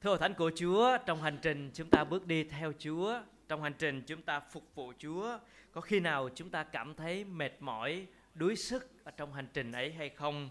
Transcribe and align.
Thưa 0.00 0.10
Hội 0.10 0.18
Thánh 0.18 0.34
của 0.34 0.50
Chúa, 0.54 0.98
trong 1.06 1.22
hành 1.22 1.38
trình 1.42 1.70
chúng 1.74 1.90
ta 1.90 2.04
bước 2.04 2.26
đi 2.26 2.44
theo 2.44 2.72
Chúa, 2.78 3.20
trong 3.48 3.62
hành 3.62 3.74
trình 3.78 4.02
chúng 4.06 4.22
ta 4.22 4.40
phục 4.40 4.74
vụ 4.74 4.92
Chúa, 4.98 5.38
có 5.72 5.80
khi 5.80 6.00
nào 6.00 6.28
chúng 6.34 6.50
ta 6.50 6.64
cảm 6.64 6.94
thấy 6.94 7.24
mệt 7.24 7.52
mỏi, 7.60 8.06
đuối 8.34 8.56
sức 8.56 9.04
ở 9.04 9.10
trong 9.10 9.32
hành 9.32 9.48
trình 9.52 9.72
ấy 9.72 9.92
hay 9.92 10.08
không? 10.08 10.50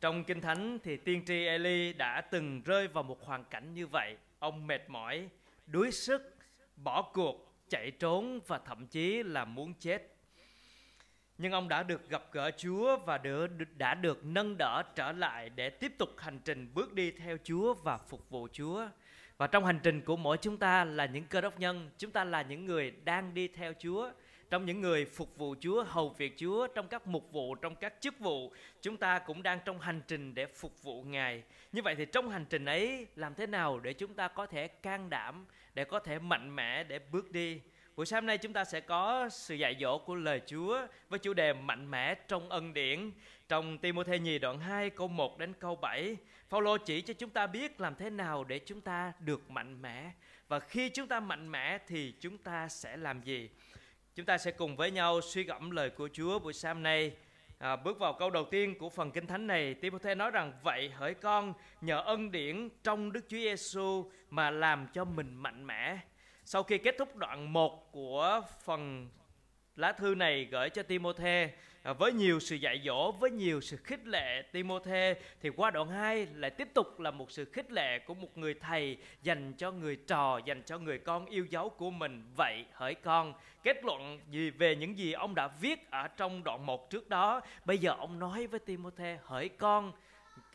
Trong 0.00 0.24
Kinh 0.24 0.40
Thánh 0.40 0.78
thì 0.82 0.96
tiên 0.96 1.22
tri 1.26 1.46
Eli 1.46 1.92
đã 1.92 2.20
từng 2.20 2.62
rơi 2.62 2.88
vào 2.88 3.02
một 3.02 3.24
hoàn 3.24 3.44
cảnh 3.44 3.74
như 3.74 3.86
vậy. 3.86 4.16
Ông 4.38 4.66
mệt 4.66 4.90
mỏi, 4.90 5.28
đuối 5.66 5.92
sức, 5.92 6.36
bỏ 6.76 7.02
cuộc, 7.02 7.52
chạy 7.68 7.90
trốn 7.90 8.40
và 8.46 8.58
thậm 8.58 8.86
chí 8.86 9.22
là 9.22 9.44
muốn 9.44 9.74
chết. 9.74 10.15
Nhưng 11.38 11.52
ông 11.52 11.68
đã 11.68 11.82
được 11.82 12.08
gặp 12.08 12.22
gỡ 12.32 12.50
Chúa 12.56 12.96
và 12.96 13.18
đỡ 13.18 13.46
đã 13.76 13.94
được 13.94 14.24
nâng 14.24 14.58
đỡ 14.58 14.82
trở 14.94 15.12
lại 15.12 15.50
để 15.50 15.70
tiếp 15.70 15.92
tục 15.98 16.08
hành 16.18 16.38
trình 16.44 16.70
bước 16.74 16.92
đi 16.92 17.10
theo 17.10 17.36
Chúa 17.44 17.74
và 17.74 17.98
phục 17.98 18.30
vụ 18.30 18.48
Chúa. 18.52 18.88
Và 19.36 19.46
trong 19.46 19.64
hành 19.64 19.80
trình 19.82 20.00
của 20.00 20.16
mỗi 20.16 20.36
chúng 20.36 20.56
ta 20.56 20.84
là 20.84 21.06
những 21.06 21.24
cơ 21.24 21.40
đốc 21.40 21.60
nhân, 21.60 21.90
chúng 21.98 22.10
ta 22.10 22.24
là 22.24 22.42
những 22.42 22.64
người 22.64 22.90
đang 23.04 23.34
đi 23.34 23.48
theo 23.48 23.72
Chúa 23.78 24.10
trong 24.50 24.66
những 24.66 24.80
người 24.80 25.04
phục 25.04 25.36
vụ 25.36 25.54
Chúa, 25.60 25.84
hầu 25.84 26.08
việc 26.08 26.34
Chúa, 26.36 26.66
trong 26.66 26.88
các 26.88 27.06
mục 27.06 27.32
vụ, 27.32 27.54
trong 27.54 27.76
các 27.76 27.94
chức 28.00 28.18
vụ, 28.18 28.52
chúng 28.82 28.96
ta 28.96 29.18
cũng 29.18 29.42
đang 29.42 29.58
trong 29.64 29.80
hành 29.80 30.00
trình 30.08 30.34
để 30.34 30.46
phục 30.46 30.82
vụ 30.82 31.02
Ngài. 31.02 31.42
Như 31.72 31.82
vậy 31.82 31.94
thì 31.94 32.06
trong 32.12 32.28
hành 32.28 32.44
trình 32.50 32.64
ấy, 32.64 33.06
làm 33.16 33.34
thế 33.34 33.46
nào 33.46 33.78
để 33.78 33.92
chúng 33.92 34.14
ta 34.14 34.28
có 34.28 34.46
thể 34.46 34.68
can 34.68 35.10
đảm, 35.10 35.46
để 35.74 35.84
có 35.84 35.98
thể 35.98 36.18
mạnh 36.18 36.56
mẽ 36.56 36.84
để 36.84 36.98
bước 36.98 37.30
đi? 37.30 37.60
Buổi 37.96 38.06
sáng 38.06 38.26
nay 38.26 38.38
chúng 38.38 38.52
ta 38.52 38.64
sẽ 38.64 38.80
có 38.80 39.28
sự 39.28 39.54
dạy 39.54 39.76
dỗ 39.80 39.98
của 39.98 40.14
lời 40.14 40.40
Chúa 40.46 40.86
với 41.08 41.18
chủ 41.18 41.34
đề 41.34 41.52
mạnh 41.52 41.90
mẽ 41.90 42.14
trong 42.14 42.48
ân 42.48 42.74
điển. 42.74 43.12
Trong 43.48 43.78
Timothée 43.78 44.18
nhì 44.18 44.38
đoạn 44.38 44.58
2 44.58 44.90
câu 44.90 45.08
1 45.08 45.38
đến 45.38 45.52
câu 45.60 45.76
7, 45.76 46.16
Phaolô 46.48 46.78
chỉ 46.78 47.00
cho 47.00 47.14
chúng 47.14 47.30
ta 47.30 47.46
biết 47.46 47.80
làm 47.80 47.94
thế 47.94 48.10
nào 48.10 48.44
để 48.44 48.58
chúng 48.58 48.80
ta 48.80 49.12
được 49.20 49.50
mạnh 49.50 49.82
mẽ 49.82 50.10
và 50.48 50.60
khi 50.60 50.88
chúng 50.88 51.08
ta 51.08 51.20
mạnh 51.20 51.52
mẽ 51.52 51.78
thì 51.86 52.14
chúng 52.20 52.38
ta 52.38 52.68
sẽ 52.68 52.96
làm 52.96 53.22
gì? 53.22 53.50
Chúng 54.14 54.26
ta 54.26 54.38
sẽ 54.38 54.50
cùng 54.50 54.76
với 54.76 54.90
nhau 54.90 55.20
suy 55.20 55.42
gẫm 55.42 55.70
lời 55.70 55.90
của 55.90 56.08
Chúa 56.12 56.38
buổi 56.38 56.52
sáng 56.52 56.82
nay. 56.82 57.16
À, 57.58 57.76
bước 57.76 57.98
vào 57.98 58.12
câu 58.12 58.30
đầu 58.30 58.44
tiên 58.44 58.78
của 58.78 58.90
phần 58.90 59.10
kinh 59.10 59.26
thánh 59.26 59.46
này, 59.46 59.74
Timothée 59.74 60.14
nói 60.14 60.30
rằng 60.30 60.52
vậy 60.62 60.90
hỡi 60.90 61.14
con 61.14 61.54
nhờ 61.80 62.00
ân 62.00 62.30
điển 62.32 62.68
trong 62.82 63.12
Đức 63.12 63.24
Chúa 63.28 63.36
Giêsu 63.36 64.10
mà 64.30 64.50
làm 64.50 64.86
cho 64.94 65.04
mình 65.04 65.34
mạnh 65.34 65.66
mẽ. 65.66 65.98
Sau 66.48 66.62
khi 66.62 66.78
kết 66.78 66.94
thúc 66.98 67.16
đoạn 67.16 67.52
1 67.52 67.92
của 67.92 68.42
phần 68.64 69.08
lá 69.76 69.92
thư 69.92 70.14
này 70.14 70.48
gửi 70.50 70.70
cho 70.70 70.82
Timothée 70.82 71.50
à, 71.82 71.92
với 71.92 72.12
nhiều 72.12 72.40
sự 72.40 72.56
dạy 72.56 72.82
dỗ, 72.84 73.12
với 73.12 73.30
nhiều 73.30 73.60
sự 73.60 73.76
khích 73.76 74.06
lệ 74.06 74.42
Timothée 74.52 75.14
thì 75.40 75.50
qua 75.50 75.70
đoạn 75.70 75.88
2 75.88 76.26
lại 76.26 76.50
tiếp 76.50 76.68
tục 76.74 77.00
là 77.00 77.10
một 77.10 77.30
sự 77.30 77.44
khích 77.44 77.72
lệ 77.72 77.98
của 77.98 78.14
một 78.14 78.38
người 78.38 78.54
thầy 78.54 78.96
dành 79.22 79.52
cho 79.58 79.72
người 79.72 79.96
trò, 79.96 80.40
dành 80.44 80.62
cho 80.66 80.78
người 80.78 80.98
con 80.98 81.26
yêu 81.26 81.46
dấu 81.50 81.68
của 81.68 81.90
mình. 81.90 82.24
Vậy 82.36 82.64
hỡi 82.72 82.94
con, 82.94 83.34
kết 83.62 83.84
luận 83.84 84.20
gì 84.30 84.50
về 84.50 84.76
những 84.76 84.98
gì 84.98 85.12
ông 85.12 85.34
đã 85.34 85.48
viết 85.60 85.90
ở 85.90 86.08
trong 86.08 86.44
đoạn 86.44 86.66
1 86.66 86.90
trước 86.90 87.08
đó, 87.08 87.40
bây 87.64 87.78
giờ 87.78 87.94
ông 87.98 88.18
nói 88.18 88.46
với 88.46 88.60
Timothée 88.60 89.18
hỡi 89.24 89.48
con 89.48 89.92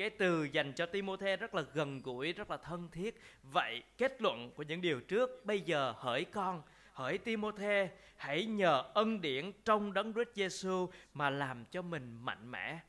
cái 0.02 0.10
từ 0.10 0.44
dành 0.44 0.74
cho 0.74 0.86
Timothée 0.86 1.38
rất 1.38 1.56
là 1.56 1.64
gần 1.74 2.02
gũi, 2.04 2.34
rất 2.34 2.52
là 2.52 2.58
thân 2.58 2.90
thiết. 2.92 3.22
Vậy 3.44 3.84
kết 3.98 4.22
luận 4.22 4.52
của 4.56 4.64
những 4.64 4.82
điều 4.82 5.02
trước 5.02 5.46
bây 5.46 5.62
giờ 5.62 5.94
hỡi 5.98 6.26
con 6.26 6.62
hỡi 6.94 7.18
Timôthê 7.18 7.90
hãy 8.16 8.46
nhờ 8.46 8.84
ân 8.94 9.22
điển 9.22 9.52
trong 9.66 9.94
đấng 9.94 10.14
Christ 10.14 10.30
Giêsu 10.34 10.90
mà 11.14 11.30
làm 11.30 11.66
cho 11.66 11.82
mình 11.82 12.18
mạnh 12.22 12.52
mẽ. 12.52 12.80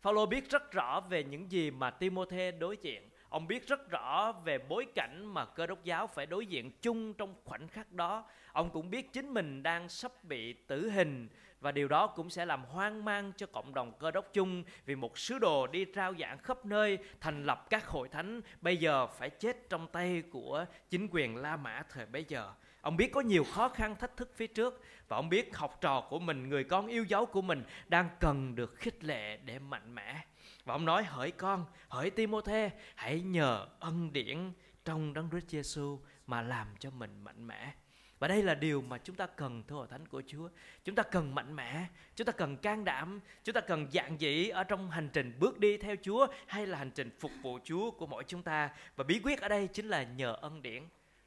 Phaolô 0.00 0.26
biết 0.26 0.50
rất 0.50 0.72
rõ 0.72 1.00
về 1.00 1.24
những 1.24 1.52
gì 1.52 1.70
mà 1.70 1.90
Timôthê 1.90 2.50
đối 2.50 2.76
diện. 2.76 3.09
Ông 3.30 3.46
biết 3.46 3.68
rất 3.68 3.90
rõ 3.90 4.32
về 4.32 4.58
bối 4.58 4.86
cảnh 4.94 5.34
mà 5.34 5.44
cơ 5.44 5.66
đốc 5.66 5.84
giáo 5.84 6.06
phải 6.06 6.26
đối 6.26 6.46
diện 6.46 6.70
chung 6.82 7.14
trong 7.14 7.34
khoảnh 7.44 7.68
khắc 7.68 7.92
đó. 7.92 8.24
Ông 8.52 8.70
cũng 8.70 8.90
biết 8.90 9.12
chính 9.12 9.34
mình 9.34 9.62
đang 9.62 9.88
sắp 9.88 10.24
bị 10.24 10.52
tử 10.52 10.90
hình 10.90 11.28
và 11.60 11.72
điều 11.72 11.88
đó 11.88 12.06
cũng 12.06 12.30
sẽ 12.30 12.46
làm 12.46 12.64
hoang 12.64 13.04
mang 13.04 13.32
cho 13.36 13.46
cộng 13.46 13.74
đồng 13.74 13.92
cơ 13.98 14.10
đốc 14.10 14.32
chung 14.32 14.64
vì 14.86 14.94
một 14.94 15.18
sứ 15.18 15.38
đồ 15.38 15.66
đi 15.66 15.84
trao 15.84 16.14
giảng 16.20 16.38
khắp 16.38 16.66
nơi 16.66 16.98
thành 17.20 17.46
lập 17.46 17.66
các 17.70 17.86
hội 17.86 18.08
thánh 18.08 18.40
bây 18.60 18.76
giờ 18.76 19.06
phải 19.06 19.30
chết 19.30 19.70
trong 19.70 19.88
tay 19.88 20.22
của 20.30 20.64
chính 20.90 21.08
quyền 21.10 21.36
La 21.36 21.56
Mã 21.56 21.82
thời 21.90 22.06
bấy 22.06 22.24
giờ. 22.28 22.52
Ông 22.80 22.96
biết 22.96 23.12
có 23.12 23.20
nhiều 23.20 23.44
khó 23.44 23.68
khăn 23.68 23.96
thách 23.96 24.16
thức 24.16 24.30
phía 24.34 24.46
trước 24.46 24.82
và 25.08 25.16
ông 25.16 25.28
biết 25.28 25.56
học 25.56 25.78
trò 25.80 26.06
của 26.10 26.18
mình, 26.18 26.48
người 26.48 26.64
con 26.64 26.86
yêu 26.86 27.04
dấu 27.04 27.26
của 27.26 27.42
mình 27.42 27.64
đang 27.88 28.08
cần 28.20 28.54
được 28.54 28.76
khích 28.76 29.04
lệ 29.04 29.36
để 29.36 29.58
mạnh 29.58 29.94
mẽ. 29.94 30.20
Và 30.64 30.74
ông 30.74 30.84
nói 30.84 31.04
hỡi 31.04 31.30
con, 31.30 31.64
hỡi 31.88 32.10
Timôthê, 32.10 32.70
hãy 32.94 33.20
nhờ 33.20 33.66
ân 33.78 34.12
điển 34.12 34.52
trong 34.84 35.14
Đấng 35.14 35.30
Christ 35.30 35.48
Giêsu 35.48 36.00
mà 36.26 36.42
làm 36.42 36.66
cho 36.78 36.90
mình 36.90 37.24
mạnh 37.24 37.46
mẽ. 37.46 37.72
Và 38.18 38.28
đây 38.28 38.42
là 38.42 38.54
điều 38.54 38.82
mà 38.82 38.98
chúng 38.98 39.16
ta 39.16 39.26
cần 39.26 39.62
thưa 39.68 39.76
hội 39.76 39.86
thánh 39.90 40.08
của 40.08 40.22
Chúa. 40.26 40.48
Chúng 40.84 40.94
ta 40.94 41.02
cần 41.02 41.34
mạnh 41.34 41.56
mẽ, 41.56 41.86
chúng 42.16 42.24
ta 42.24 42.32
cần 42.32 42.56
can 42.56 42.84
đảm, 42.84 43.20
chúng 43.44 43.52
ta 43.52 43.60
cần 43.60 43.90
dạng 43.90 44.20
dĩ 44.20 44.48
ở 44.48 44.64
trong 44.64 44.90
hành 44.90 45.08
trình 45.12 45.36
bước 45.38 45.58
đi 45.58 45.76
theo 45.76 45.96
Chúa 46.02 46.26
hay 46.46 46.66
là 46.66 46.78
hành 46.78 46.90
trình 46.90 47.10
phục 47.20 47.32
vụ 47.42 47.58
Chúa 47.64 47.90
của 47.90 48.06
mỗi 48.06 48.24
chúng 48.26 48.42
ta. 48.42 48.70
Và 48.96 49.04
bí 49.04 49.20
quyết 49.24 49.40
ở 49.40 49.48
đây 49.48 49.68
chính 49.68 49.88
là 49.88 50.02
nhờ 50.02 50.36
ân 50.40 50.62
điển. 50.62 50.82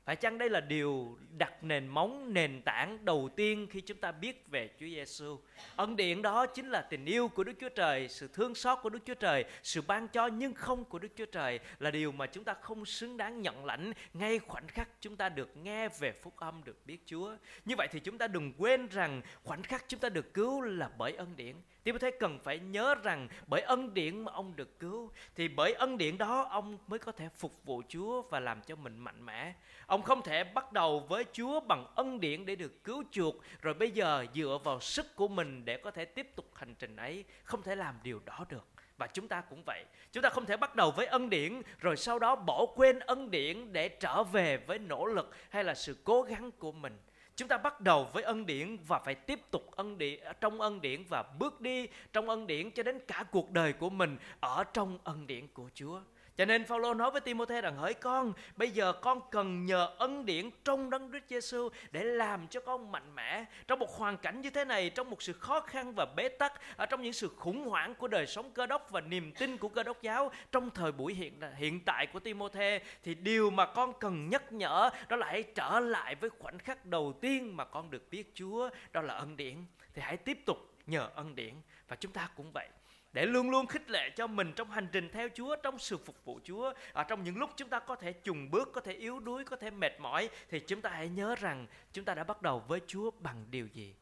Phải 0.06 0.16
chăng 0.16 0.38
đây 0.38 0.50
là 0.50 0.60
điều 0.60 1.18
đặt 1.38 1.64
nền 1.64 1.88
móng, 1.88 2.34
nền 2.34 2.62
tảng 2.62 3.06
đầu 3.06 3.30
tiên 3.36 3.68
khi 3.70 3.82
chúng 3.82 3.98
ta 3.98 4.12
biết 4.12 4.48
về 4.48 4.70
Chúa 4.80 4.86
Giêsu? 4.86 5.40
Ân 5.76 5.96
điển 5.96 6.22
đó 6.22 6.46
chính 6.46 6.70
là 6.70 6.82
tình 6.82 7.06
yêu 7.06 7.28
của 7.28 7.44
Đức 7.44 7.54
Chúa 7.60 7.70
Trời, 7.70 8.08
sự 8.10 8.28
thương 8.34 8.56
xót 8.56 8.80
của 8.82 8.90
Đức 8.90 9.00
Chúa 9.06 9.14
Trời, 9.14 9.46
sự 9.64 9.82
ban 9.82 10.08
cho 10.08 10.28
nhưng 10.28 10.54
không 10.54 10.86
của 10.86 11.00
Đức 11.00 11.08
Chúa 11.16 11.26
Trời 11.26 11.60
là 11.80 11.92
điều 11.92 12.12
mà 12.12 12.26
chúng 12.26 12.44
ta 12.44 12.54
không 12.54 12.86
xứng 12.86 13.18
đáng 13.18 13.42
nhận 13.42 13.66
lãnh 13.66 13.94
ngay 14.14 14.40
khoảnh 14.40 14.68
khắc 14.68 14.90
chúng 15.02 15.16
ta 15.16 15.30
được 15.30 15.58
nghe 15.58 15.90
về 15.90 16.12
phúc 16.12 16.34
âm 16.38 16.64
được 16.64 16.78
biết 16.86 17.00
Chúa. 17.06 17.36
Như 17.66 17.76
vậy 17.78 17.88
thì 17.92 18.00
chúng 18.00 18.18
ta 18.18 18.28
đừng 18.28 18.54
quên 18.58 18.88
rằng 18.88 19.22
khoảnh 19.44 19.64
khắc 19.64 19.86
chúng 19.88 20.00
ta 20.00 20.10
được 20.10 20.34
cứu 20.34 20.62
là 20.62 20.90
bởi 20.98 21.16
ân 21.16 21.34
điển. 21.36 21.56
Timothy 21.84 22.08
cần 22.20 22.40
phải 22.40 22.60
nhớ 22.60 22.96
rằng 22.96 23.28
bởi 23.48 23.62
ân 23.62 23.94
điển 23.94 24.24
mà 24.24 24.32
ông 24.32 24.56
được 24.56 24.80
cứu 24.80 25.12
thì 25.36 25.48
bởi 25.48 25.74
ân 25.74 25.98
điển 25.98 26.18
đó 26.18 26.48
ông 26.50 26.78
mới 26.88 27.00
có 27.00 27.12
thể 27.12 27.30
phục 27.38 27.64
vụ 27.66 27.82
Chúa 27.88 28.22
và 28.22 28.40
làm 28.40 28.62
cho 28.62 28.76
mình 28.76 28.98
mạnh 28.98 29.26
mẽ. 29.26 29.54
Ông 29.86 30.02
không 30.02 30.22
thể 30.22 30.44
bắt 30.44 30.72
đầu 30.72 31.00
với 31.00 31.26
Chúa 31.34 31.60
bằng 31.60 31.86
ân 31.96 32.20
điển 32.20 32.46
để 32.46 32.56
được 32.56 32.84
cứu 32.84 33.04
chuộc 33.12 33.36
rồi 33.62 33.74
bây 33.74 33.92
giờ 33.92 34.26
dựa 34.34 34.60
vào 34.64 34.80
sức 34.80 35.16
của 35.16 35.28
mình 35.28 35.66
để 35.66 35.78
có 35.78 35.92
thể 35.92 36.06
tiếp 36.06 36.36
tục 36.36 36.46
hành 36.54 36.76
trình 36.80 36.96
ấy, 36.96 37.24
không 37.44 37.62
thể 37.62 37.76
làm 37.76 38.00
điều 38.04 38.22
đó 38.26 38.46
được. 38.50 38.68
Và 38.98 39.08
chúng 39.08 39.28
ta 39.28 39.42
cũng 39.42 39.64
vậy. 39.66 39.86
Chúng 40.12 40.24
ta 40.24 40.30
không 40.30 40.46
thể 40.46 40.58
bắt 40.58 40.76
đầu 40.76 40.92
với 40.92 41.06
ân 41.06 41.30
điển 41.30 41.62
rồi 41.80 41.98
sau 41.98 42.20
đó 42.20 42.36
bỏ 42.36 42.66
quên 42.76 43.00
ân 43.00 43.32
điển 43.32 43.74
để 43.74 43.90
trở 43.90 44.24
về 44.24 44.58
với 44.58 44.80
nỗ 44.80 45.06
lực 45.06 45.32
hay 45.50 45.64
là 45.64 45.76
sự 45.76 45.98
cố 46.04 46.22
gắng 46.22 46.52
của 46.52 46.72
mình 46.72 46.98
Chúng 47.36 47.48
ta 47.48 47.58
bắt 47.58 47.82
đầu 47.82 48.10
với 48.14 48.24
ân 48.24 48.46
điển 48.46 48.78
và 48.88 49.00
phải 49.00 49.16
tiếp 49.16 49.40
tục 49.52 49.72
ân 49.72 49.98
điển, 49.98 50.20
trong 50.42 50.62
ân 50.62 50.82
điển 50.82 51.04
và 51.10 51.24
bước 51.24 51.62
đi, 51.62 51.88
trong 52.14 52.30
ân 52.30 52.48
điển 52.48 52.72
cho 52.72 52.84
đến 52.84 53.00
cả 53.08 53.26
cuộc 53.32 53.52
đời 53.52 53.74
của 53.74 53.90
mình 53.90 54.18
ở 54.40 54.64
trong 54.64 54.98
ân 55.04 55.28
điển 55.28 55.48
của 55.48 55.70
Chúa. 55.74 56.02
Cho 56.38 56.46
nên 56.46 56.66
Phaolô 56.66 56.94
nói 56.94 57.12
với 57.12 57.22
Timôthê 57.22 57.62
rằng 57.62 57.78
hỡi 57.78 57.94
con, 57.94 58.34
bây 58.56 58.72
giờ 58.72 58.94
con 58.94 59.22
cần 59.32 59.66
nhờ 59.66 59.90
ân 59.98 60.26
điển 60.26 60.50
trong 60.64 60.90
đấng 60.90 61.10
Christ 61.10 61.26
Giêsu 61.28 61.70
để 61.92 62.04
làm 62.04 62.48
cho 62.48 62.60
con 62.60 62.92
mạnh 62.92 63.16
mẽ 63.16 63.46
trong 63.68 63.80
một 63.80 63.90
hoàn 63.98 64.18
cảnh 64.18 64.42
như 64.42 64.50
thế 64.50 64.66
này, 64.66 64.90
trong 64.90 65.10
một 65.10 65.22
sự 65.22 65.34
khó 65.34 65.60
khăn 65.60 65.94
và 65.96 66.06
bế 66.16 66.30
tắc, 66.30 66.54
ở 66.78 66.86
trong 66.86 67.02
những 67.02 67.14
sự 67.14 67.30
khủng 67.38 67.66
hoảng 67.66 67.96
của 67.96 68.08
đời 68.08 68.28
sống 68.28 68.52
cơ 68.52 68.66
đốc 68.66 68.92
và 68.92 69.02
niềm 69.02 69.32
tin 69.32 69.58
của 69.58 69.70
cơ 69.70 69.84
đốc 69.84 70.02
giáo 70.02 70.32
trong 70.52 70.70
thời 70.70 70.92
buổi 70.92 71.14
hiện 71.14 71.42
hiện 71.56 71.80
tại 71.86 72.08
của 72.08 72.20
Timôthê 72.20 72.82
thì 73.04 73.16
điều 73.16 73.50
mà 73.50 73.66
con 73.66 73.94
cần 74.00 74.30
nhắc 74.30 74.54
nhở 74.54 74.90
đó 75.10 75.16
là 75.16 75.28
hãy 75.28 75.44
trở 75.44 75.80
lại 75.80 76.16
với 76.16 76.30
khoảnh 76.30 76.60
khắc 76.60 76.86
đầu 76.86 77.14
tiên 77.22 77.58
mà 77.58 77.66
con 77.66 77.92
được 77.92 78.10
biết 78.12 78.32
Chúa, 78.34 78.70
đó 78.92 79.02
là 79.02 79.14
ân 79.14 79.38
điển. 79.38 79.56
Thì 79.94 80.02
hãy 80.02 80.18
tiếp 80.18 80.40
tục 80.46 80.58
nhờ 80.88 81.10
ân 81.16 81.36
điển 81.36 81.54
và 81.88 81.96
chúng 81.96 82.12
ta 82.12 82.30
cũng 82.36 82.52
vậy 82.52 82.68
để 83.14 83.26
luôn 83.26 83.50
luôn 83.50 83.68
khích 83.68 83.90
lệ 83.90 84.10
cho 84.10 84.28
mình 84.28 84.54
trong 84.56 84.72
hành 84.72 84.88
trình 84.92 85.10
theo 85.14 85.28
Chúa, 85.34 85.56
trong 85.56 85.80
sự 85.80 85.98
phục 85.98 86.26
vụ 86.26 86.40
Chúa. 86.44 86.74
Ở 86.94 87.04
trong 87.04 87.24
những 87.24 87.38
lúc 87.38 87.50
chúng 87.56 87.70
ta 87.70 87.80
có 87.80 87.96
thể 87.96 88.14
chùng 88.14 88.52
bước, 88.52 88.70
có 88.74 88.82
thể 88.82 88.94
yếu 88.94 89.20
đuối, 89.20 89.44
có 89.44 89.56
thể 89.56 89.70
mệt 89.70 90.00
mỏi 90.00 90.30
thì 90.50 90.60
chúng 90.60 90.82
ta 90.82 90.90
hãy 90.90 91.10
nhớ 91.10 91.36
rằng 91.36 91.68
chúng 91.94 92.06
ta 92.06 92.14
đã 92.14 92.24
bắt 92.24 92.42
đầu 92.42 92.60
với 92.68 92.82
Chúa 92.88 93.12
bằng 93.20 93.46
điều 93.50 93.68
gì? 93.68 93.96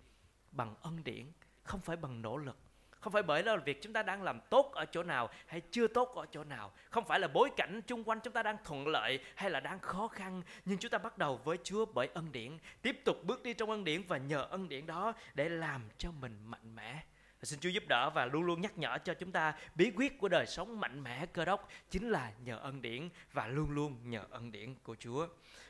Bằng 0.52 0.76
ân 0.82 1.04
điển, 1.04 1.26
không 1.64 1.82
phải 1.82 1.98
bằng 1.98 2.22
nỗ 2.22 2.38
lực. 2.38 2.58
Không 2.92 3.14
phải 3.14 3.24
bởi 3.24 3.44
là 3.44 3.56
việc 3.56 3.82
chúng 3.82 3.94
ta 3.94 4.04
đang 4.04 4.24
làm 4.24 4.40
tốt 4.50 4.72
ở 4.74 4.86
chỗ 4.86 5.04
nào 5.04 5.30
hay 5.46 5.62
chưa 5.72 5.88
tốt 5.88 6.16
ở 6.16 6.26
chỗ 6.32 6.44
nào. 6.44 6.72
Không 6.90 7.06
phải 7.06 7.20
là 7.20 7.28
bối 7.28 7.50
cảnh 7.58 7.82
chung 7.88 8.04
quanh 8.04 8.20
chúng 8.24 8.34
ta 8.34 8.44
đang 8.44 8.58
thuận 8.64 8.88
lợi 8.88 9.20
hay 9.36 9.50
là 9.50 9.60
đang 9.60 9.80
khó 9.80 10.08
khăn. 10.08 10.42
Nhưng 10.66 10.78
chúng 10.78 10.92
ta 10.92 10.98
bắt 10.98 11.18
đầu 11.18 11.38
với 11.44 11.58
Chúa 11.64 11.86
bởi 11.86 12.10
ân 12.14 12.32
điển. 12.32 12.58
Tiếp 12.82 13.02
tục 13.06 13.18
bước 13.24 13.44
đi 13.44 13.54
trong 13.54 13.70
ân 13.70 13.84
điển 13.84 14.02
và 14.08 14.18
nhờ 14.18 14.48
ân 14.50 14.70
điển 14.70 14.86
đó 14.86 15.14
để 15.34 15.50
làm 15.50 15.90
cho 15.98 16.12
mình 16.12 16.38
mạnh 16.46 16.76
mẽ 16.76 17.04
Xin 17.44 17.60
Chúa 17.60 17.70
giúp 17.70 17.84
đỡ 17.88 18.10
và 18.10 18.26
luôn 18.26 18.44
luôn 18.44 18.62
nhắc 18.62 18.78
nhở 18.78 18.98
cho 18.98 19.14
chúng 19.14 19.32
ta, 19.32 19.54
bí 19.76 19.92
quyết 19.96 20.18
của 20.20 20.28
đời 20.28 20.46
sống 20.46 20.80
mạnh 20.80 21.04
mẽ 21.04 21.26
cơ 21.26 21.46
đốc 21.46 21.70
chính 21.90 22.10
là 22.10 22.32
nhờ 22.46 22.58
ân 22.58 22.82
điển 22.82 23.10
và 23.34 23.48
luôn 23.48 23.72
luôn 23.72 23.98
nhờ 24.04 24.24
ân 24.30 24.52
điển 24.52 24.76
của 24.84 24.96
Chúa. 25.00 25.28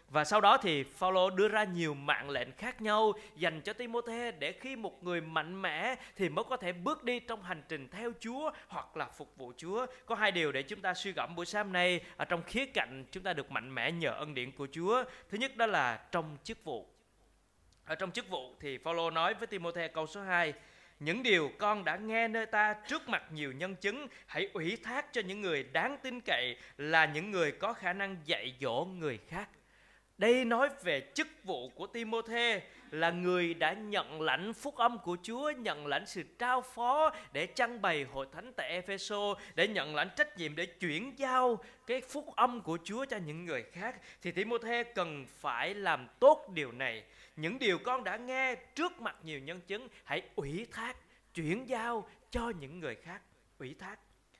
Và 0.08 0.24
sau 0.24 0.42
đó 0.42 0.58
thì 0.58 0.84
Phaolô 0.84 1.30
đưa 1.30 1.48
ra 1.48 1.64
nhiều 1.64 1.94
mạng 1.94 2.30
lệnh 2.30 2.52
khác 2.52 2.82
nhau 2.82 3.14
dành 3.36 3.62
cho 3.62 3.74
Timôthê 3.74 4.32
để 4.32 4.52
khi 4.52 4.76
một 4.76 5.04
người 5.04 5.22
mạnh 5.22 5.62
mẽ 5.62 5.96
thì 6.16 6.30
mới 6.30 6.46
có 6.50 6.58
thể 6.58 6.72
bước 6.72 7.04
đi 7.04 7.20
trong 7.20 7.44
hành 7.44 7.64
trình 7.70 7.88
theo 7.90 8.12
Chúa 8.20 8.52
hoặc 8.68 8.98
là 8.98 9.06
phục 9.06 9.38
vụ 9.38 9.54
Chúa. 9.58 9.86
Có 10.06 10.16
hai 10.16 10.32
điều 10.32 10.52
để 10.52 10.62
chúng 10.64 10.82
ta 10.82 10.94
suy 10.94 11.12
gẫm 11.12 11.36
buổi 11.36 11.46
sáng 11.46 11.72
nay 11.72 12.02
ở 12.18 12.26
trong 12.26 12.44
khía 12.44 12.66
cạnh 12.66 13.06
chúng 13.12 13.24
ta 13.24 13.34
được 13.34 13.52
mạnh 13.52 13.76
mẽ 13.76 13.92
nhờ 13.92 14.12
ân 14.12 14.34
điển 14.34 14.52
của 14.52 14.68
Chúa. 14.72 15.04
Thứ 15.30 15.38
nhất 15.38 15.58
đó 15.58 15.66
là 15.66 16.08
trong 16.12 16.38
chức 16.44 16.64
vụ. 16.64 16.88
Ở 17.86 17.96
trong 17.96 18.12
chức 18.12 18.30
vụ 18.30 18.56
thì 18.60 18.78
Phaolô 18.78 19.12
nói 19.12 19.34
với 19.34 19.48
Timôthê 19.48 19.88
câu 19.88 20.08
số 20.08 20.22
2 20.22 20.54
những 21.02 21.24
điều 21.24 21.52
con 21.58 21.84
đã 21.84 21.96
nghe 21.96 22.28
nơi 22.28 22.46
ta 22.46 22.76
trước 22.88 23.10
mặt 23.10 23.24
nhiều 23.32 23.52
nhân 23.52 23.76
chứng, 23.76 24.08
hãy 24.26 24.50
ủy 24.54 24.78
thác 24.84 25.14
cho 25.14 25.22
những 25.22 25.42
người 25.42 25.64
đáng 25.64 25.98
tin 26.04 26.22
cậy 26.22 26.58
là 26.78 27.06
những 27.06 27.32
người 27.32 27.52
có 27.52 27.74
khả 27.74 27.94
năng 27.94 28.18
dạy 28.26 28.56
dỗ 28.62 28.86
người 28.86 29.20
khác. 29.28 29.50
Đây 30.18 30.46
nói 30.46 30.70
về 30.84 31.12
chức 31.14 31.28
vụ 31.44 31.70
của 31.70 31.88
Timôthê 31.88 32.62
là 32.92 33.10
người 33.10 33.54
đã 33.54 33.74
nhận 33.74 34.22
lãnh 34.22 34.54
phúc 34.54 34.76
âm 34.76 34.98
của 34.98 35.18
Chúa, 35.24 35.52
nhận 35.52 35.88
lãnh 35.88 36.06
sự 36.06 36.24
trao 36.40 36.62
phó 36.62 37.12
để 37.34 37.46
trang 37.46 37.82
bày 37.82 38.04
hội 38.04 38.28
thánh 38.32 38.54
tại 38.54 38.70
Epheso, 38.70 39.36
để 39.56 39.68
nhận 39.68 39.96
lãnh 39.96 40.10
trách 40.18 40.38
nhiệm 40.38 40.56
để 40.56 40.66
chuyển 40.66 41.20
giao 41.20 41.60
cái 41.88 42.02
phúc 42.02 42.36
âm 42.36 42.62
của 42.62 42.78
Chúa 42.84 43.06
cho 43.06 43.18
những 43.18 43.46
người 43.46 43.64
khác 43.64 43.96
thì 44.22 44.32
Timôthê 44.32 44.84
cần 44.84 45.26
phải 45.40 45.74
làm 45.74 46.08
tốt 46.20 46.50
điều 46.54 46.72
này. 46.72 47.04
Những 47.36 47.60
điều 47.60 47.78
con 47.78 48.04
đã 48.04 48.18
nghe 48.18 48.56
trước 48.56 49.02
mặt 49.02 49.16
nhiều 49.24 49.40
nhân 49.40 49.62
chứng 49.62 49.88
hãy 50.04 50.22
ủy 50.36 50.68
thác, 50.72 50.98
chuyển 51.34 51.70
giao 51.70 52.08
cho 52.32 52.52
những 52.60 52.80
người 52.80 52.96
khác. 52.96 53.22
Ủy 53.60 53.76
thác. 53.80 54.00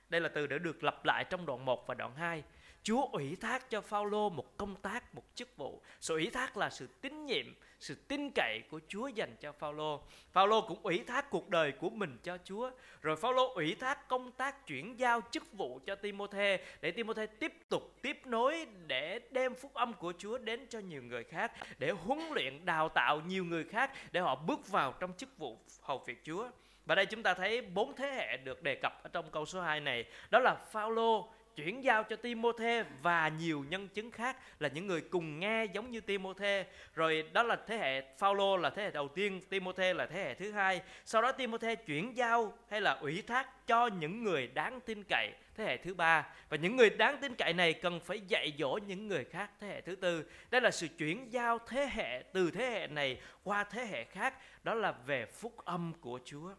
Đây 0.10 0.22
là 0.22 0.30
từ 0.30 0.48
đã 0.48 0.58
được 0.58 0.84
lặp 0.84 1.06
lại 1.06 1.26
trong 1.30 1.46
đoạn 1.46 1.66
1 1.66 1.88
và 1.88 1.94
đoạn 1.94 2.16
2. 2.16 2.44
Chúa 2.84 3.06
ủy 3.12 3.38
thác 3.42 3.70
cho 3.70 3.82
Phaolô 3.82 4.30
một 4.30 4.58
công 4.58 4.76
tác, 4.76 5.16
một 5.16 5.24
chức 5.36 5.58
vụ. 5.58 5.82
Sự 6.00 6.14
ủy 6.14 6.30
thác 6.30 6.58
là 6.58 6.70
sự 6.70 6.88
tín 7.02 7.26
nhiệm, 7.26 7.46
sự 7.80 7.96
tin 7.96 8.30
cậy 8.36 8.62
của 8.70 8.80
Chúa 8.88 9.08
dành 9.08 9.36
cho 9.40 9.52
Phaolô. 9.52 10.02
Phaolô 10.32 10.62
cũng 10.62 10.80
ủy 10.84 11.04
thác 11.08 11.30
cuộc 11.30 11.50
đời 11.50 11.72
của 11.72 11.90
mình 11.90 12.18
cho 12.24 12.38
Chúa. 12.44 12.72
Rồi 13.02 13.16
Phaolô 13.16 13.54
ủy 13.54 13.76
thác 13.76 14.08
công 14.08 14.32
tác 14.32 14.68
chuyển 14.68 15.00
giao 15.00 15.22
chức 15.32 15.54
vụ 15.54 15.80
cho 15.86 15.96
Timôthê 15.96 16.60
để 16.82 16.92
Timôthê 16.92 17.26
tiếp 17.26 17.54
tục 17.70 17.96
tiếp 18.02 18.22
nối 18.26 18.66
để 18.88 19.20
đem 19.32 19.56
phúc 19.56 19.74
âm 19.74 19.94
của 19.94 20.14
Chúa 20.18 20.38
đến 20.38 20.68
cho 20.70 20.80
nhiều 20.80 21.04
người 21.04 21.24
khác, 21.24 21.52
để 21.78 21.92
huấn 21.92 22.20
luyện 22.32 22.66
đào 22.66 22.90
tạo 22.90 23.22
nhiều 23.22 23.46
người 23.46 23.64
khác 23.64 23.92
để 24.12 24.22
họ 24.22 24.36
bước 24.36 24.68
vào 24.68 24.94
trong 25.00 25.14
chức 25.18 25.38
vụ 25.38 25.58
hầu 25.82 26.04
việc 26.08 26.22
Chúa. 26.24 26.50
Và 26.86 26.96
đây 26.96 27.06
chúng 27.06 27.24
ta 27.24 27.34
thấy 27.34 27.62
bốn 27.62 27.96
thế 27.96 28.12
hệ 28.12 28.38
được 28.38 28.64
đề 28.64 28.76
cập 28.76 29.04
ở 29.04 29.10
trong 29.14 29.32
câu 29.32 29.46
số 29.46 29.62
2 29.62 29.80
này. 29.80 30.06
Đó 30.30 30.40
là 30.40 30.56
Phaolô, 30.56 31.30
chuyển 31.56 31.84
giao 31.84 32.04
cho 32.04 32.16
Timôthê 32.16 32.84
và 33.02 33.28
nhiều 33.28 33.66
nhân 33.70 33.88
chứng 33.88 34.12
khác 34.12 34.38
là 34.60 34.70
những 34.74 34.88
người 34.88 35.02
cùng 35.02 35.40
nghe 35.40 35.66
giống 35.66 35.92
như 35.92 36.02
Timôthê. 36.02 36.66
Rồi 36.96 37.24
đó 37.34 37.44
là 37.44 37.58
thế 37.68 37.78
hệ 37.78 38.02
Phaolô 38.18 38.58
là 38.58 38.70
thế 38.70 38.84
hệ 38.84 38.92
đầu 38.92 39.08
tiên, 39.08 39.42
Timôthê 39.50 39.94
là 39.94 40.06
thế 40.06 40.24
hệ 40.24 40.34
thứ 40.34 40.52
hai. 40.52 40.82
Sau 41.06 41.22
đó 41.22 41.32
Timôthê 41.32 41.76
chuyển 41.76 42.18
giao 42.18 42.58
hay 42.70 42.82
là 42.82 42.92
ủy 42.92 43.22
thác 43.22 43.68
cho 43.68 43.88
những 43.88 44.24
người 44.24 44.48
đáng 44.48 44.80
tin 44.86 45.04
cậy 45.10 45.32
thế 45.56 45.64
hệ 45.64 45.78
thứ 45.78 45.94
ba 45.94 46.28
và 46.50 46.58
những 46.58 46.76
người 46.76 46.90
đáng 46.90 47.18
tin 47.22 47.36
cậy 47.36 47.54
này 47.54 47.74
cần 47.74 48.00
phải 48.00 48.22
dạy 48.28 48.54
dỗ 48.60 48.80
những 48.88 49.08
người 49.08 49.26
khác 49.26 49.52
thế 49.60 49.68
hệ 49.68 49.82
thứ 49.82 49.96
tư 49.96 50.26
đây 50.52 50.62
là 50.62 50.72
sự 50.72 50.88
chuyển 50.98 51.34
giao 51.34 51.60
thế 51.68 51.90
hệ 51.92 52.24
từ 52.34 52.52
thế 52.52 52.70
hệ 52.70 52.88
này 52.88 53.22
qua 53.44 53.64
thế 53.64 53.86
hệ 53.86 54.04
khác 54.04 54.34
đó 54.64 54.74
là 54.74 54.92
về 54.92 55.26
phúc 55.26 55.54
âm 55.66 55.94
của 56.02 56.20
Chúa 56.26 56.54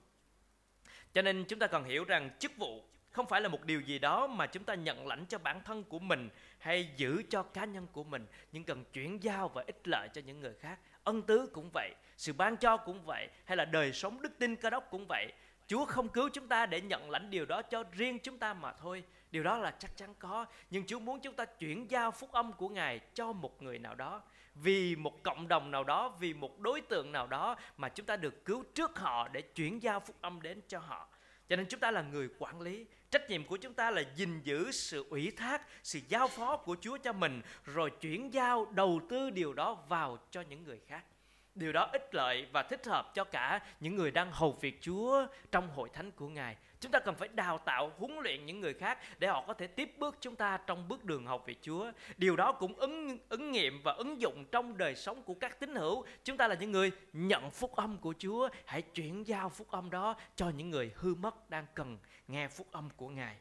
cho 1.15 1.23
nên 1.23 1.45
chúng 1.45 1.59
ta 1.59 1.67
cần 1.67 1.85
hiểu 1.85 2.05
rằng 2.05 2.31
chức 2.39 2.57
vụ 2.57 2.85
không 3.13 3.27
phải 3.27 3.41
là 3.41 3.49
một 3.49 3.65
điều 3.65 3.81
gì 3.81 3.99
đó 3.99 4.27
mà 4.27 4.47
chúng 4.47 4.65
ta 4.65 4.75
nhận 4.75 5.07
lãnh 5.07 5.27
cho 5.27 5.39
bản 5.39 5.61
thân 5.65 5.85
của 5.85 5.99
mình 5.99 6.29
hay 6.59 6.91
giữ 6.97 7.23
cho 7.31 7.43
cá 7.43 7.65
nhân 7.65 7.87
của 7.93 8.05
mình, 8.05 8.27
nhưng 8.53 8.65
cần 8.65 8.85
chuyển 8.93 9.23
giao 9.23 9.49
và 9.49 9.63
ích 9.67 9.89
lợi 9.89 10.09
cho 10.13 10.21
những 10.27 10.41
người 10.41 10.55
khác. 10.61 10.79
Ân 11.05 11.23
tứ 11.23 11.51
cũng 11.53 11.71
vậy, 11.75 11.95
sự 12.17 12.33
ban 12.33 12.57
cho 12.57 12.77
cũng 12.77 13.05
vậy, 13.05 13.29
hay 13.45 13.57
là 13.57 13.65
đời 13.65 13.93
sống 13.93 14.23
đức 14.23 14.39
tin 14.39 14.57
cơ 14.57 14.71
đốc 14.71 14.91
cũng 14.91 15.07
vậy. 15.09 15.33
Chúa 15.67 15.85
không 15.85 16.09
cứu 16.09 16.29
chúng 16.33 16.49
ta 16.49 16.67
để 16.67 16.81
nhận 16.81 17.11
lãnh 17.11 17.31
điều 17.31 17.47
đó 17.47 17.63
cho 17.63 17.85
riêng 17.93 18.19
chúng 18.19 18.39
ta 18.39 18.55
mà 18.55 18.73
thôi. 18.73 19.05
Điều 19.31 19.43
đó 19.43 19.59
là 19.59 19.71
chắc 19.71 19.97
chắn 19.97 20.15
có, 20.19 20.47
nhưng 20.71 20.87
chúa 20.87 20.99
muốn 20.99 21.21
chúng 21.21 21.35
ta 21.35 21.45
chuyển 21.45 21.91
giao 21.91 22.11
phúc 22.11 22.33
âm 22.33 22.53
của 22.53 22.69
ngài 22.69 23.01
cho 23.15 23.33
một 23.33 23.63
người 23.63 23.79
nào 23.79 23.95
đó. 23.95 24.23
Vì 24.55 24.97
một 24.97 25.23
cộng 25.23 25.49
đồng 25.49 25.71
nào 25.71 25.85
đó, 25.85 26.09
vì 26.21 26.35
một 26.35 26.59
đối 26.61 26.81
tượng 26.81 27.13
nào 27.13 27.27
đó 27.27 27.57
mà 27.77 27.89
chúng 27.89 28.07
ta 28.07 28.17
được 28.17 28.45
cứu 28.45 28.65
trước 28.75 28.99
họ 28.99 29.29
để 29.29 29.41
chuyển 29.41 29.83
giao 29.83 30.01
phúc 30.01 30.17
âm 30.21 30.43
đến 30.43 30.61
cho 30.69 30.79
họ. 30.79 31.09
Cho 31.49 31.57
nên 31.57 31.67
chúng 31.67 31.81
ta 31.81 31.91
là 31.91 32.03
người 32.03 32.29
quản 32.39 32.61
lý 32.61 32.87
trách 33.13 33.31
nhiệm 33.31 33.45
của 33.45 33.57
chúng 33.57 33.75
ta 33.75 33.91
là 33.91 34.03
gìn 34.17 34.41
giữ 34.45 34.71
sự 34.71 35.07
ủy 35.11 35.33
thác, 35.37 35.63
sự 35.83 36.01
giao 36.09 36.29
phó 36.29 36.57
của 36.57 36.77
chúa 36.81 36.99
cho 36.99 37.13
mình, 37.13 37.43
rồi 37.65 37.91
chuyển 38.01 38.35
giao 38.35 38.67
đầu 38.75 39.01
tư 39.09 39.31
điều 39.31 39.53
đó 39.53 39.75
vào 39.89 40.19
cho 40.31 40.41
những 40.41 40.65
người 40.65 40.81
khác 40.87 41.05
điều 41.55 41.73
đó 41.73 41.89
ích 41.93 42.15
lợi 42.15 42.47
và 42.53 42.63
thích 42.63 42.87
hợp 42.87 43.15
cho 43.15 43.25
cả 43.25 43.61
những 43.81 43.97
người 43.97 44.11
đang 44.11 44.33
hầu 44.33 44.53
việc 44.61 44.79
chúa 44.81 45.27
trong 45.53 45.69
hội 45.69 45.89
thánh 45.93 46.11
của 46.11 46.29
ngài. 46.29 46.57
Chúng 46.83 46.93
ta 46.93 46.99
cần 46.99 47.15
phải 47.15 47.29
đào 47.29 47.59
tạo, 47.59 47.93
huấn 47.99 48.19
luyện 48.23 48.47
những 48.47 48.61
người 48.61 48.75
khác 48.75 48.99
để 49.19 49.29
họ 49.29 49.45
có 49.47 49.55
thể 49.55 49.67
tiếp 49.67 49.95
bước 49.99 50.17
chúng 50.21 50.37
ta 50.37 50.59
trong 50.67 50.89
bước 50.89 51.05
đường 51.05 51.27
học 51.27 51.45
về 51.47 51.55
Chúa. 51.63 51.93
Điều 52.17 52.37
đó 52.37 52.53
cũng 52.53 52.75
ứng 52.75 53.19
ứng 53.29 53.53
nghiệm 53.53 53.83
và 53.83 53.93
ứng 53.93 54.21
dụng 54.21 54.45
trong 54.53 54.79
đời 54.79 54.95
sống 54.95 55.23
của 55.23 55.35
các 55.35 55.61
tín 55.61 55.75
hữu. 55.75 56.05
Chúng 56.25 56.37
ta 56.37 56.49
là 56.49 56.55
những 56.55 56.73
người 56.73 56.91
nhận 57.13 57.51
phúc 57.51 57.77
âm 57.77 57.99
của 57.99 58.15
Chúa. 58.19 58.49
Hãy 58.67 58.83
chuyển 58.83 59.27
giao 59.27 59.49
phúc 59.49 59.71
âm 59.71 59.91
đó 59.91 60.17
cho 60.37 60.49
những 60.49 60.71
người 60.71 60.93
hư 60.95 61.15
mất 61.15 61.51
đang 61.51 61.67
cần 61.75 61.99
nghe 62.29 62.49
phúc 62.49 62.67
âm 62.73 62.91
của 62.97 63.09
Ngài 63.09 63.37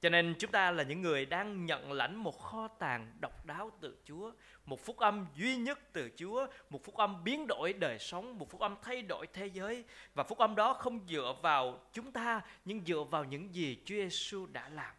cho 0.00 0.08
nên 0.08 0.34
chúng 0.38 0.50
ta 0.50 0.70
là 0.70 0.82
những 0.82 1.02
người 1.02 1.26
đang 1.26 1.66
nhận 1.66 1.92
lãnh 1.92 2.16
một 2.16 2.38
kho 2.38 2.68
tàng 2.68 3.12
độc 3.20 3.46
đáo 3.46 3.70
từ 3.80 3.96
Chúa, 4.04 4.32
một 4.64 4.80
phúc 4.84 4.96
âm 4.96 5.26
duy 5.34 5.56
nhất 5.56 5.78
từ 5.92 6.10
Chúa, 6.16 6.46
một 6.70 6.84
phúc 6.84 6.96
âm 6.96 7.24
biến 7.24 7.46
đổi 7.46 7.72
đời 7.72 7.98
sống, 7.98 8.38
một 8.38 8.50
phúc 8.50 8.60
âm 8.60 8.76
thay 8.82 9.02
đổi 9.02 9.26
thế 9.32 9.46
giới 9.46 9.84
và 10.14 10.24
phúc 10.24 10.38
âm 10.38 10.54
đó 10.54 10.72
không 10.72 11.00
dựa 11.08 11.34
vào 11.42 11.80
chúng 11.92 12.12
ta 12.12 12.40
nhưng 12.64 12.84
dựa 12.84 13.04
vào 13.10 13.24
những 13.24 13.54
gì 13.54 13.78
Chúa 13.84 13.94
Giêsu 13.94 14.46
đã 14.46 14.68
làm. 14.68 14.94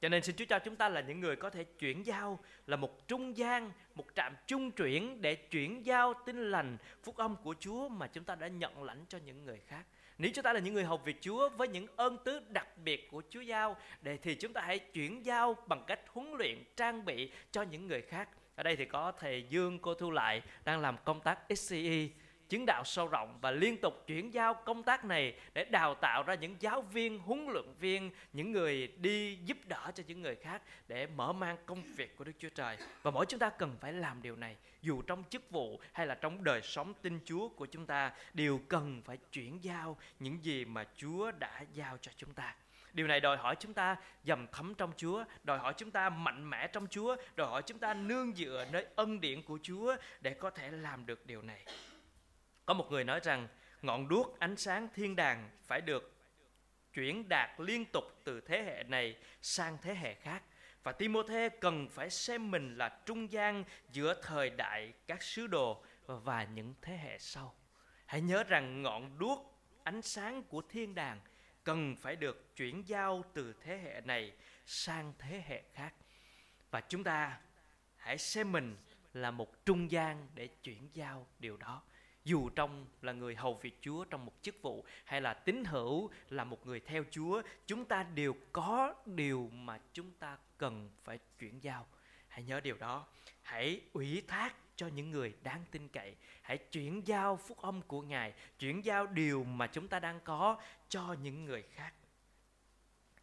Cho 0.00 0.08
nên 0.08 0.22
xin 0.22 0.36
Chúa 0.36 0.44
cho 0.44 0.58
chúng 0.58 0.76
ta 0.76 0.88
là 0.88 1.00
những 1.00 1.20
người 1.20 1.36
có 1.36 1.50
thể 1.50 1.64
chuyển 1.64 2.06
giao 2.06 2.38
là 2.66 2.76
một 2.76 3.08
trung 3.08 3.36
gian, 3.36 3.70
một 3.94 4.06
trạm 4.14 4.34
trung 4.46 4.70
chuyển 4.70 5.22
để 5.22 5.34
chuyển 5.34 5.86
giao 5.86 6.14
tin 6.26 6.50
lành 6.50 6.76
phúc 7.02 7.16
âm 7.16 7.36
của 7.36 7.54
Chúa 7.60 7.88
mà 7.88 8.06
chúng 8.06 8.24
ta 8.24 8.34
đã 8.34 8.48
nhận 8.48 8.82
lãnh 8.82 9.04
cho 9.08 9.18
những 9.18 9.44
người 9.44 9.60
khác. 9.66 9.86
Nếu 10.18 10.30
chúng 10.34 10.42
ta 10.42 10.52
là 10.52 10.60
những 10.60 10.74
người 10.74 10.84
học 10.84 11.02
việc 11.04 11.16
Chúa 11.20 11.48
với 11.48 11.68
những 11.68 11.86
ơn 11.96 12.18
tứ 12.24 12.40
đặc 12.48 12.78
biệt 12.78 13.10
của 13.10 13.22
Chúa 13.30 13.40
giao 13.40 13.76
để 14.02 14.16
thì 14.16 14.34
chúng 14.34 14.52
ta 14.52 14.60
hãy 14.60 14.78
chuyển 14.78 15.26
giao 15.26 15.56
bằng 15.66 15.84
cách 15.86 16.00
huấn 16.08 16.32
luyện, 16.38 16.64
trang 16.76 17.04
bị 17.04 17.30
cho 17.50 17.62
những 17.62 17.86
người 17.86 18.02
khác. 18.02 18.28
Ở 18.56 18.62
đây 18.62 18.76
thì 18.76 18.84
có 18.84 19.12
thầy 19.18 19.44
Dương 19.48 19.78
cô 19.78 19.94
Thu 19.94 20.10
Lại 20.10 20.42
đang 20.64 20.80
làm 20.80 20.96
công 21.04 21.20
tác 21.20 21.38
SCE 21.56 22.08
chứng 22.48 22.66
đạo 22.66 22.84
sâu 22.84 23.08
rộng 23.08 23.38
và 23.40 23.50
liên 23.50 23.76
tục 23.80 24.04
chuyển 24.06 24.34
giao 24.34 24.54
công 24.54 24.82
tác 24.82 25.04
này 25.04 25.34
để 25.54 25.64
đào 25.64 25.94
tạo 25.94 26.22
ra 26.22 26.34
những 26.34 26.56
giáo 26.60 26.82
viên, 26.82 27.18
huấn 27.18 27.46
luyện 27.46 27.64
viên, 27.80 28.10
những 28.32 28.52
người 28.52 28.88
đi 28.96 29.38
giúp 29.44 29.58
đỡ 29.64 29.90
cho 29.94 30.02
những 30.06 30.22
người 30.22 30.34
khác 30.34 30.62
để 30.88 31.06
mở 31.06 31.32
mang 31.32 31.56
công 31.66 31.82
việc 31.96 32.16
của 32.16 32.24
Đức 32.24 32.32
Chúa 32.38 32.48
Trời. 32.48 32.78
Và 33.02 33.10
mỗi 33.10 33.26
chúng 33.26 33.40
ta 33.40 33.50
cần 33.50 33.76
phải 33.80 33.92
làm 33.92 34.22
điều 34.22 34.36
này, 34.36 34.56
dù 34.82 35.02
trong 35.02 35.24
chức 35.30 35.50
vụ 35.50 35.80
hay 35.92 36.06
là 36.06 36.14
trong 36.14 36.44
đời 36.44 36.62
sống 36.62 36.94
tin 37.02 37.20
Chúa 37.24 37.48
của 37.48 37.66
chúng 37.66 37.86
ta 37.86 38.12
đều 38.34 38.60
cần 38.68 39.02
phải 39.04 39.16
chuyển 39.32 39.64
giao 39.64 39.96
những 40.20 40.44
gì 40.44 40.64
mà 40.64 40.84
Chúa 40.96 41.30
đã 41.38 41.64
giao 41.72 41.98
cho 42.00 42.12
chúng 42.16 42.32
ta. 42.32 42.54
Điều 42.92 43.06
này 43.06 43.20
đòi 43.20 43.36
hỏi 43.36 43.56
chúng 43.60 43.74
ta 43.74 43.96
dầm 44.24 44.46
thấm 44.52 44.74
trong 44.74 44.92
Chúa, 44.96 45.24
đòi 45.44 45.58
hỏi 45.58 45.74
chúng 45.76 45.90
ta 45.90 46.10
mạnh 46.10 46.50
mẽ 46.50 46.66
trong 46.66 46.86
Chúa, 46.86 47.16
đòi 47.36 47.48
hỏi 47.48 47.62
chúng 47.66 47.78
ta 47.78 47.94
nương 47.94 48.34
dựa 48.34 48.66
nơi 48.72 48.86
ân 48.96 49.20
điển 49.20 49.42
của 49.42 49.58
Chúa 49.62 49.96
để 50.20 50.34
có 50.34 50.50
thể 50.50 50.70
làm 50.70 51.06
được 51.06 51.26
điều 51.26 51.42
này. 51.42 51.64
Có 52.66 52.74
một 52.74 52.90
người 52.90 53.04
nói 53.04 53.20
rằng, 53.22 53.48
ngọn 53.82 54.08
đuốc 54.08 54.38
ánh 54.38 54.56
sáng 54.56 54.88
thiên 54.94 55.16
đàng 55.16 55.50
phải 55.66 55.80
được 55.80 56.12
chuyển 56.92 57.28
đạt 57.28 57.50
liên 57.60 57.84
tục 57.92 58.04
từ 58.24 58.40
thế 58.40 58.62
hệ 58.62 58.82
này 58.82 59.16
sang 59.42 59.78
thế 59.82 59.94
hệ 59.94 60.14
khác. 60.14 60.42
Và 60.82 60.92
Timôthê 60.92 61.48
cần 61.48 61.88
phải 61.88 62.10
xem 62.10 62.50
mình 62.50 62.76
là 62.76 63.00
trung 63.06 63.32
gian 63.32 63.64
giữa 63.92 64.22
thời 64.22 64.50
đại 64.50 64.92
các 65.06 65.22
sứ 65.22 65.46
đồ 65.46 65.84
và 66.06 66.44
những 66.44 66.74
thế 66.82 66.96
hệ 66.96 67.18
sau. 67.18 67.54
Hãy 68.06 68.20
nhớ 68.20 68.44
rằng 68.44 68.82
ngọn 68.82 69.18
đuốc 69.18 69.60
ánh 69.82 70.02
sáng 70.02 70.42
của 70.42 70.62
thiên 70.68 70.94
đàng 70.94 71.20
cần 71.64 71.96
phải 71.96 72.16
được 72.16 72.56
chuyển 72.56 72.88
giao 72.88 73.24
từ 73.34 73.54
thế 73.60 73.78
hệ 73.78 74.00
này 74.00 74.32
sang 74.66 75.12
thế 75.18 75.42
hệ 75.46 75.62
khác. 75.74 75.94
Và 76.70 76.80
chúng 76.80 77.04
ta 77.04 77.40
hãy 77.96 78.18
xem 78.18 78.52
mình 78.52 78.76
là 79.12 79.30
một 79.30 79.64
trung 79.64 79.90
gian 79.90 80.28
để 80.34 80.46
chuyển 80.62 80.88
giao 80.92 81.26
điều 81.38 81.56
đó 81.56 81.82
dù 82.26 82.48
trong 82.48 82.86
là 83.02 83.12
người 83.12 83.34
hầu 83.34 83.54
việc 83.54 83.78
Chúa 83.80 84.04
trong 84.04 84.24
một 84.24 84.32
chức 84.42 84.62
vụ 84.62 84.84
hay 85.04 85.20
là 85.20 85.34
tín 85.34 85.64
hữu 85.64 86.10
là 86.28 86.44
một 86.44 86.66
người 86.66 86.80
theo 86.80 87.04
Chúa, 87.10 87.42
chúng 87.66 87.84
ta 87.84 88.02
đều 88.02 88.36
có 88.52 88.94
điều 89.06 89.50
mà 89.52 89.78
chúng 89.92 90.12
ta 90.12 90.38
cần 90.58 90.90
phải 91.04 91.18
chuyển 91.38 91.62
giao. 91.62 91.86
hãy 92.28 92.42
nhớ 92.42 92.60
điều 92.60 92.76
đó. 92.76 93.06
Hãy 93.42 93.80
ủy 93.92 94.22
thác 94.28 94.54
cho 94.76 94.86
những 94.86 95.10
người 95.10 95.34
đáng 95.42 95.64
tin 95.70 95.88
cậy. 95.88 96.14
Hãy 96.42 96.58
chuyển 96.58 97.06
giao 97.06 97.36
phúc 97.36 97.58
âm 97.62 97.82
của 97.82 98.02
ngài 98.02 98.34
chuyển 98.58 98.84
giao 98.84 99.06
điều 99.06 99.44
mà 99.44 99.66
chúng 99.66 99.88
ta 99.88 100.00
đang 100.00 100.20
có 100.24 100.60
cho 100.88 101.16
những 101.22 101.44
người 101.44 101.62
khác. 101.62 101.92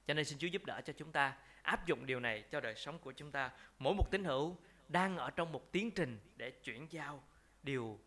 Cho 0.07 0.13
nên 0.13 0.25
xin 0.25 0.38
chúa 0.39 0.48
giúp 0.48 0.65
đỡ 0.65 0.81
cho 0.81 0.93
chúng 0.98 1.12
ta 1.12 1.38
áp 1.62 1.86
dụng 1.86 2.05
điều 2.05 2.19
này 2.19 2.43
cho 2.51 2.60
đời 2.60 2.75
sống 2.75 3.00
của 3.00 3.12
chúng 3.12 3.31
ta. 3.31 3.51
Mỗi 3.79 3.93
một 3.93 4.12
tín 4.12 4.24
hữu 4.24 4.57
đang 4.89 5.17
ở 5.17 5.29
trong 5.31 5.51
một 5.51 5.72
tiến 5.72 5.91
trình 5.91 6.19
để 6.38 6.51
chuyển 6.51 6.88
giao 6.91 7.24
điều 7.63 8.00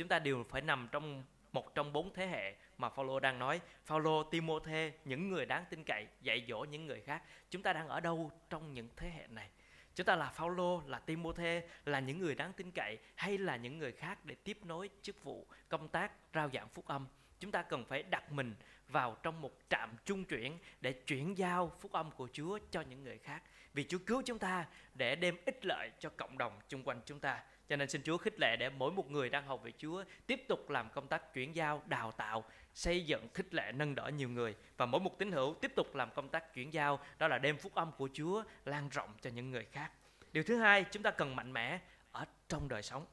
chúng 0.00 0.08
ta 0.08 0.18
đều 0.18 0.44
phải 0.50 0.62
nằm 0.62 0.88
trong 0.92 1.24
một 1.52 1.74
trong 1.74 1.92
bốn 1.92 2.14
thế 2.14 2.26
hệ 2.26 2.54
mà 2.78 2.88
Phaolô 2.88 3.20
đang 3.20 3.38
nói. 3.38 3.60
Phaolô, 3.84 4.22
Timôthê, 4.22 4.92
những 5.04 5.30
người 5.30 5.46
đáng 5.46 5.64
tin 5.70 5.84
cậy 5.86 6.06
dạy 6.22 6.44
dỗ 6.48 6.64
những 6.64 6.86
người 6.86 7.00
khác. 7.00 7.22
Chúng 7.50 7.62
ta 7.62 7.72
đang 7.72 7.88
ở 7.88 8.00
đâu 8.00 8.30
trong 8.50 8.74
những 8.74 8.88
thế 8.96 9.10
hệ 9.10 9.26
này? 9.26 9.50
Chúng 9.94 10.06
ta 10.06 10.16
là 10.16 10.30
Phaolô, 10.30 10.82
là 10.86 10.98
Timôthê, 10.98 11.68
là 11.84 12.00
những 12.00 12.18
người 12.18 12.34
đáng 12.34 12.52
tin 12.52 12.70
cậy 12.70 12.98
hay 13.14 13.38
là 13.38 13.56
những 13.56 13.78
người 13.78 13.92
khác 13.92 14.24
để 14.24 14.34
tiếp 14.34 14.58
nối 14.64 14.90
chức 15.02 15.24
vụ 15.24 15.46
công 15.68 15.88
tác 15.88 16.12
rao 16.34 16.50
giảng 16.52 16.68
phúc 16.68 16.86
âm? 16.86 17.06
Chúng 17.40 17.50
ta 17.50 17.62
cần 17.62 17.84
phải 17.84 18.02
đặt 18.02 18.32
mình 18.32 18.54
vào 18.88 19.16
trong 19.22 19.40
một 19.40 19.52
trạm 19.70 19.90
trung 20.04 20.24
chuyển 20.24 20.58
để 20.80 20.92
chuyển 20.92 21.38
giao 21.38 21.72
phúc 21.80 21.92
âm 21.92 22.10
của 22.10 22.28
Chúa 22.32 22.58
cho 22.70 22.80
những 22.80 23.02
người 23.02 23.18
khác. 23.18 23.42
Vì 23.72 23.86
Chúa 23.88 23.98
cứu 24.06 24.22
chúng 24.26 24.38
ta 24.38 24.66
để 24.94 25.16
đem 25.16 25.36
ích 25.46 25.66
lợi 25.66 25.90
cho 25.98 26.10
cộng 26.16 26.38
đồng 26.38 26.58
chung 26.68 26.82
quanh 26.84 27.00
chúng 27.06 27.20
ta. 27.20 27.42
Cho 27.70 27.76
nên 27.76 27.88
xin 27.88 28.02
Chúa 28.02 28.16
khích 28.16 28.40
lệ 28.40 28.56
để 28.56 28.70
mỗi 28.70 28.92
một 28.92 29.10
người 29.10 29.28
đang 29.28 29.46
học 29.46 29.60
về 29.64 29.72
Chúa 29.78 30.04
tiếp 30.26 30.44
tục 30.48 30.70
làm 30.70 30.90
công 30.90 31.06
tác 31.06 31.34
chuyển 31.34 31.56
giao, 31.56 31.82
đào 31.86 32.12
tạo, 32.12 32.44
xây 32.74 33.06
dựng, 33.06 33.28
khích 33.34 33.54
lệ, 33.54 33.72
nâng 33.72 33.94
đỡ 33.94 34.10
nhiều 34.16 34.28
người 34.28 34.54
và 34.76 34.86
mỗi 34.86 35.00
một 35.00 35.18
tín 35.18 35.32
hữu 35.32 35.54
tiếp 35.54 35.72
tục 35.76 35.94
làm 35.94 36.10
công 36.10 36.28
tác 36.28 36.54
chuyển 36.54 36.72
giao, 36.72 37.00
đó 37.18 37.28
là 37.28 37.38
đem 37.38 37.56
phúc 37.56 37.74
âm 37.74 37.92
của 37.92 38.08
Chúa 38.12 38.42
lan 38.64 38.88
rộng 38.88 39.10
cho 39.20 39.30
những 39.30 39.50
người 39.50 39.64
khác. 39.72 39.90
Điều 40.32 40.42
thứ 40.42 40.56
hai, 40.56 40.84
chúng 40.90 41.02
ta 41.02 41.10
cần 41.10 41.36
mạnh 41.36 41.52
mẽ 41.52 41.80
ở 42.12 42.24
trong 42.48 42.68
đời 42.68 42.82
sống. 42.82 43.06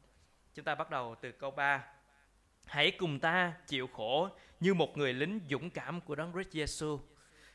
Chúng 0.54 0.66
ta 0.66 0.76
bắt 0.76 0.90
đầu 0.90 1.16
từ 1.22 1.32
câu 1.32 1.52
3. 1.52 1.84
Hãy 2.66 2.92
cùng 2.92 3.20
ta 3.20 3.54
chịu 3.68 3.88
khổ 3.88 4.30
như 4.60 4.74
một 4.74 4.98
người 4.98 5.14
lính 5.14 5.40
dũng 5.50 5.70
cảm 5.70 6.02
của 6.02 6.16
Đấng 6.16 6.34
Christ 6.34 6.50
Jesus. 6.50 7.00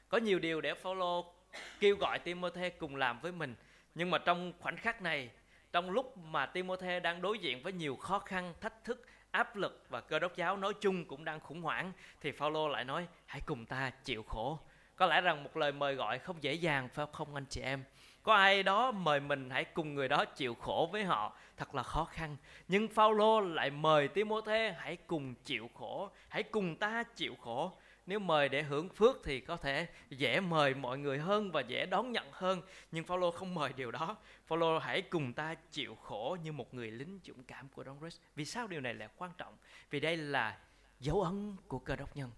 Có 0.09 0.19
nhiều 0.19 0.39
điều 0.39 0.61
để 0.61 0.75
Phaolô 0.75 1.35
kêu 1.81 1.97
gọi 1.97 2.19
Timôthê 2.19 2.71
cùng 2.71 2.97
làm 2.97 3.21
với 3.21 3.33
mình, 3.33 3.55
nhưng 3.95 4.11
mà 4.11 4.19
trong 4.19 4.53
khoảnh 4.61 4.77
khắc 4.77 5.03
này 5.03 5.31
trong 5.73 5.91
lúc 5.91 6.19
mà 6.19 6.47
Timôthê 6.47 7.01
đang 7.01 7.23
đối 7.23 7.39
diện 7.39 7.63
với 7.63 7.73
nhiều 7.73 7.97
khó 7.97 8.19
khăn, 8.19 8.55
thách 8.61 8.85
thức, 8.85 9.07
áp 9.31 9.57
lực 9.57 9.87
và 9.89 10.01
cơ 10.01 10.19
đốc 10.19 10.37
giáo 10.37 10.57
nói 10.57 10.75
chung 10.81 11.05
cũng 11.05 11.25
đang 11.25 11.41
khủng 11.41 11.63
hoảng 11.63 11.93
thì 12.21 12.33
Phaolô 12.33 12.69
lại 12.69 12.85
nói 12.85 13.07
hãy 13.27 13.41
cùng 13.47 13.67
ta 13.67 13.91
chịu 14.05 14.23
khổ. 14.23 14.59
Có 14.97 15.07
lẽ 15.07 15.21
rằng 15.21 15.45
một 15.45 15.57
lời 15.57 15.73
mời 15.73 15.95
gọi 15.95 16.19
không 16.19 16.43
dễ 16.43 16.55
dàng 16.55 16.89
phải 16.89 17.07
không 17.13 17.35
anh 17.35 17.47
chị 17.47 17.61
em? 17.61 17.85
Có 18.23 18.35
ai 18.35 18.63
đó 18.63 18.91
mời 18.91 19.21
mình 19.21 19.51
hãy 19.51 19.65
cùng 19.65 19.95
người 19.95 20.09
đó 20.09 20.25
chịu 20.25 20.55
khổ 20.55 20.89
với 20.93 21.05
họ, 21.05 21.37
thật 21.57 21.75
là 21.75 21.83
khó 21.83 22.05
khăn. 22.05 22.37
Nhưng 22.69 22.89
Phaolô 22.89 23.41
lại 23.41 23.71
mời 23.71 24.09
Timôthê 24.09 24.75
hãy 24.79 24.97
cùng 24.97 25.35
chịu 25.45 25.71
khổ, 25.75 26.11
hãy 26.29 26.43
cùng 26.43 26.77
ta 26.77 27.03
chịu 27.03 27.35
khổ 27.41 27.73
nếu 28.07 28.19
mời 28.19 28.49
để 28.49 28.63
hưởng 28.63 28.89
phước 28.89 29.21
thì 29.25 29.41
có 29.41 29.57
thể 29.57 29.87
dễ 30.11 30.41
mời 30.41 30.75
mọi 30.75 30.99
người 30.99 31.19
hơn 31.19 31.53
và 31.53 31.61
dễ 31.61 31.87
đón 31.87 32.13
nhận 32.13 32.27
hơn. 32.33 32.63
Nhưng 32.93 33.05
Phaolô 33.05 33.31
không 33.31 33.55
mời 33.55 33.73
điều 33.73 33.91
đó. 33.91 34.17
Phaolô 34.47 34.79
hãy 34.79 35.03
cùng 35.03 35.33
ta 35.33 35.55
chịu 35.55 35.95
khổ 35.95 36.37
như 36.43 36.53
một 36.53 36.75
người 36.75 36.91
lính 36.91 37.21
dũng 37.25 37.43
cảm 37.43 37.69
của 37.69 37.83
Đấng 37.83 37.99
Christ. 38.01 38.21
Vì 38.35 38.45
sao 38.45 38.67
điều 38.67 38.81
này 38.81 38.95
là 38.95 39.09
quan 39.17 39.31
trọng? 39.39 39.57
Vì 39.91 40.01
đây 40.01 40.17
là 40.17 40.59
dấu 41.01 41.23
ấn 41.23 41.57
của 41.69 41.79
cơ 41.79 41.97
đốc 41.97 42.17
nhân 42.17 42.31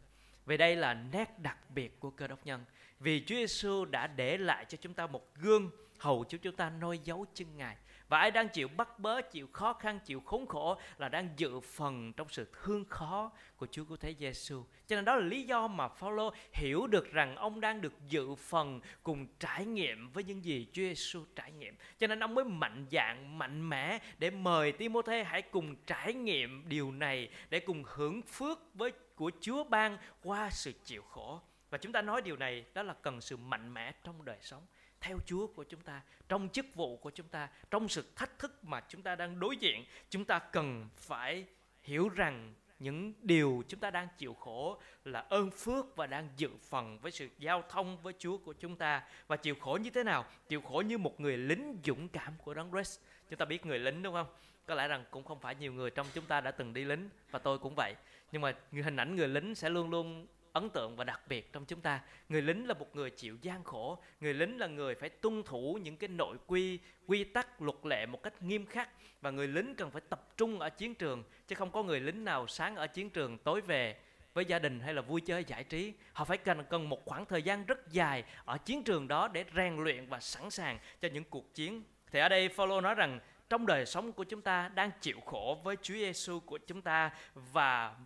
vì 0.46 0.56
đây 0.56 0.76
là 0.76 0.94
nét 0.94 1.38
đặc 1.38 1.70
biệt 1.70 2.00
của 2.00 2.10
cơ 2.10 2.26
đốc 2.26 2.46
nhân 2.46 2.64
vì 3.00 3.24
Chúa 3.26 3.34
Giêsu 3.34 3.84
đã 3.84 4.06
để 4.06 4.38
lại 4.38 4.64
cho 4.68 4.78
chúng 4.80 4.94
ta 4.94 5.06
một 5.06 5.34
gương 5.34 5.70
hầu 5.98 6.24
cho 6.24 6.38
chúng 6.42 6.56
ta 6.56 6.70
noi 6.70 6.98
dấu 7.04 7.26
chân 7.34 7.56
Ngài 7.56 7.76
và 8.08 8.18
ai 8.18 8.30
đang 8.30 8.48
chịu 8.48 8.68
bắt 8.68 8.98
bớ, 8.98 9.22
chịu 9.22 9.48
khó 9.52 9.72
khăn, 9.72 9.98
chịu 10.04 10.20
khốn 10.20 10.46
khổ 10.46 10.80
là 10.98 11.08
đang 11.08 11.28
dự 11.36 11.60
phần 11.60 12.12
trong 12.12 12.28
sự 12.30 12.48
thương 12.62 12.84
khó 12.84 13.32
của 13.56 13.66
Chúa 13.70 13.84
Cứu 13.84 13.96
Thế 13.96 14.14
Giêsu. 14.18 14.64
Cho 14.86 14.96
nên 14.96 15.04
đó 15.04 15.16
là 15.16 15.26
lý 15.26 15.42
do 15.42 15.66
mà 15.66 15.88
Phaolô 15.88 16.32
hiểu 16.52 16.86
được 16.86 17.12
rằng 17.12 17.36
ông 17.36 17.60
đang 17.60 17.80
được 17.80 17.92
dự 18.08 18.34
phần 18.34 18.80
cùng 19.02 19.26
trải 19.40 19.64
nghiệm 19.64 20.10
với 20.10 20.24
những 20.24 20.44
gì 20.44 20.66
Chúa 20.72 20.82
Giêsu 20.82 21.24
trải 21.36 21.52
nghiệm. 21.52 21.76
Cho 21.98 22.06
nên 22.06 22.22
ông 22.22 22.34
mới 22.34 22.44
mạnh 22.44 22.86
dạn, 22.90 23.38
mạnh 23.38 23.68
mẽ 23.68 23.98
để 24.18 24.30
mời 24.30 24.72
Timôthê 24.72 25.24
hãy 25.24 25.42
cùng 25.42 25.76
trải 25.86 26.14
nghiệm 26.14 26.68
điều 26.68 26.92
này 26.92 27.28
để 27.50 27.60
cùng 27.60 27.82
hưởng 27.86 28.22
phước 28.22 28.74
với 28.74 28.92
của 29.14 29.30
Chúa 29.40 29.64
ban 29.64 29.98
qua 30.22 30.50
sự 30.50 30.72
chịu 30.84 31.02
khổ. 31.02 31.40
Và 31.70 31.78
chúng 31.78 31.92
ta 31.92 32.02
nói 32.02 32.22
điều 32.22 32.36
này 32.36 32.64
đó 32.74 32.82
là 32.82 32.94
cần 33.02 33.20
sự 33.20 33.36
mạnh 33.36 33.74
mẽ 33.74 33.92
trong 34.04 34.24
đời 34.24 34.38
sống 34.40 34.62
theo 35.00 35.18
Chúa 35.26 35.46
của 35.46 35.64
chúng 35.64 35.80
ta, 35.80 36.02
trong 36.28 36.48
chức 36.48 36.74
vụ 36.74 36.96
của 36.96 37.10
chúng 37.10 37.28
ta, 37.28 37.48
trong 37.70 37.88
sự 37.88 38.04
thách 38.16 38.38
thức 38.38 38.64
mà 38.64 38.82
chúng 38.88 39.02
ta 39.02 39.16
đang 39.16 39.40
đối 39.40 39.56
diện, 39.56 39.84
chúng 40.10 40.24
ta 40.24 40.38
cần 40.38 40.88
phải 40.96 41.44
hiểu 41.82 42.08
rằng 42.08 42.54
những 42.78 43.12
điều 43.22 43.62
chúng 43.68 43.80
ta 43.80 43.90
đang 43.90 44.08
chịu 44.18 44.34
khổ 44.34 44.80
là 45.04 45.20
ơn 45.20 45.50
phước 45.50 45.96
và 45.96 46.06
đang 46.06 46.28
dự 46.36 46.50
phần 46.68 46.98
với 46.98 47.12
sự 47.12 47.28
giao 47.38 47.62
thông 47.68 48.02
với 48.02 48.12
Chúa 48.18 48.38
của 48.38 48.52
chúng 48.52 48.76
ta 48.76 49.02
và 49.26 49.36
chịu 49.36 49.54
khổ 49.60 49.78
như 49.82 49.90
thế 49.90 50.04
nào? 50.04 50.24
Chịu 50.48 50.60
khổ 50.60 50.82
như 50.86 50.98
một 50.98 51.20
người 51.20 51.36
lính 51.36 51.78
dũng 51.84 52.08
cảm 52.08 52.32
của 52.44 52.54
Đấng 52.54 52.70
Christ. 52.70 53.00
Chúng 53.30 53.38
ta 53.38 53.44
biết 53.44 53.66
người 53.66 53.78
lính 53.78 54.02
đúng 54.02 54.14
không? 54.14 54.26
Có 54.66 54.74
lẽ 54.74 54.88
rằng 54.88 55.04
cũng 55.10 55.24
không 55.24 55.40
phải 55.40 55.54
nhiều 55.54 55.72
người 55.72 55.90
trong 55.90 56.06
chúng 56.14 56.24
ta 56.24 56.40
đã 56.40 56.50
từng 56.50 56.74
đi 56.74 56.84
lính 56.84 57.08
và 57.30 57.38
tôi 57.38 57.58
cũng 57.58 57.74
vậy. 57.76 57.94
Nhưng 58.32 58.42
mà 58.42 58.54
hình 58.72 58.96
ảnh 58.96 59.16
người 59.16 59.28
lính 59.28 59.54
sẽ 59.54 59.70
luôn 59.70 59.90
luôn 59.90 60.26
ấn 60.52 60.70
tượng 60.70 60.96
và 60.96 61.04
đặc 61.04 61.20
biệt 61.28 61.52
trong 61.52 61.64
chúng 61.64 61.80
ta. 61.80 62.00
Người 62.28 62.42
lính 62.42 62.66
là 62.66 62.74
một 62.74 62.96
người 62.96 63.10
chịu 63.10 63.36
gian 63.42 63.64
khổ, 63.64 63.98
người 64.20 64.34
lính 64.34 64.58
là 64.58 64.66
người 64.66 64.94
phải 64.94 65.08
tuân 65.08 65.42
thủ 65.42 65.78
những 65.82 65.96
cái 65.96 66.08
nội 66.08 66.36
quy, 66.46 66.78
quy 67.06 67.24
tắc, 67.24 67.62
luật 67.62 67.76
lệ 67.82 68.06
một 68.06 68.22
cách 68.22 68.42
nghiêm 68.42 68.66
khắc 68.66 68.88
và 69.20 69.30
người 69.30 69.48
lính 69.48 69.74
cần 69.74 69.90
phải 69.90 70.02
tập 70.08 70.28
trung 70.36 70.60
ở 70.60 70.70
chiến 70.70 70.94
trường 70.94 71.24
chứ 71.48 71.54
không 71.54 71.70
có 71.70 71.82
người 71.82 72.00
lính 72.00 72.24
nào 72.24 72.46
sáng 72.46 72.76
ở 72.76 72.86
chiến 72.86 73.10
trường 73.10 73.38
tối 73.38 73.60
về 73.60 73.96
với 74.34 74.44
gia 74.44 74.58
đình 74.58 74.80
hay 74.80 74.94
là 74.94 75.02
vui 75.02 75.20
chơi 75.20 75.44
giải 75.44 75.64
trí. 75.64 75.92
Họ 76.12 76.24
phải 76.24 76.38
cần 76.38 76.64
cần 76.70 76.88
một 76.88 77.04
khoảng 77.04 77.24
thời 77.24 77.42
gian 77.42 77.64
rất 77.64 77.90
dài 77.90 78.24
ở 78.44 78.58
chiến 78.58 78.84
trường 78.84 79.08
đó 79.08 79.28
để 79.28 79.44
rèn 79.56 79.76
luyện 79.76 80.06
và 80.08 80.20
sẵn 80.20 80.50
sàng 80.50 80.78
cho 81.00 81.08
những 81.08 81.24
cuộc 81.24 81.54
chiến. 81.54 81.82
Thì 82.10 82.20
ở 82.20 82.28
đây 82.28 82.48
Phaolô 82.48 82.80
nói 82.80 82.94
rằng 82.94 83.20
trong 83.50 83.66
đời 83.66 83.86
sống 83.86 84.12
của 84.12 84.24
chúng 84.24 84.42
ta 84.42 84.70
đang 84.74 84.90
chịu 85.00 85.20
khổ 85.26 85.60
với 85.64 85.76
Chúa 85.82 85.94
Giêsu 85.94 86.40
của 86.40 86.58
chúng 86.58 86.82
ta 86.82 87.10
và 87.34 87.96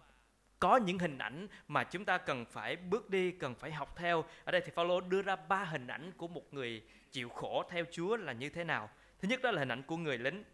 có 0.58 0.76
những 0.76 0.98
hình 0.98 1.18
ảnh 1.18 1.48
mà 1.68 1.84
chúng 1.84 2.04
ta 2.04 2.18
cần 2.18 2.44
phải 2.44 2.76
bước 2.76 3.10
đi, 3.10 3.30
cần 3.30 3.54
phải 3.54 3.72
học 3.72 3.96
theo. 3.96 4.24
Ở 4.44 4.52
đây 4.52 4.60
thì 4.64 4.70
Phaolô 4.74 5.00
đưa 5.00 5.22
ra 5.22 5.36
ba 5.36 5.64
hình 5.64 5.86
ảnh 5.86 6.12
của 6.16 6.28
một 6.28 6.54
người 6.54 6.82
chịu 7.12 7.28
khổ 7.28 7.64
theo 7.70 7.84
Chúa 7.90 8.16
là 8.16 8.32
như 8.32 8.48
thế 8.48 8.64
nào. 8.64 8.90
Thứ 9.20 9.28
nhất 9.28 9.42
đó 9.42 9.50
là 9.50 9.58
hình 9.58 9.72
ảnh 9.72 9.82
của 9.82 9.96
người 9.96 10.18
lính. 10.18 10.44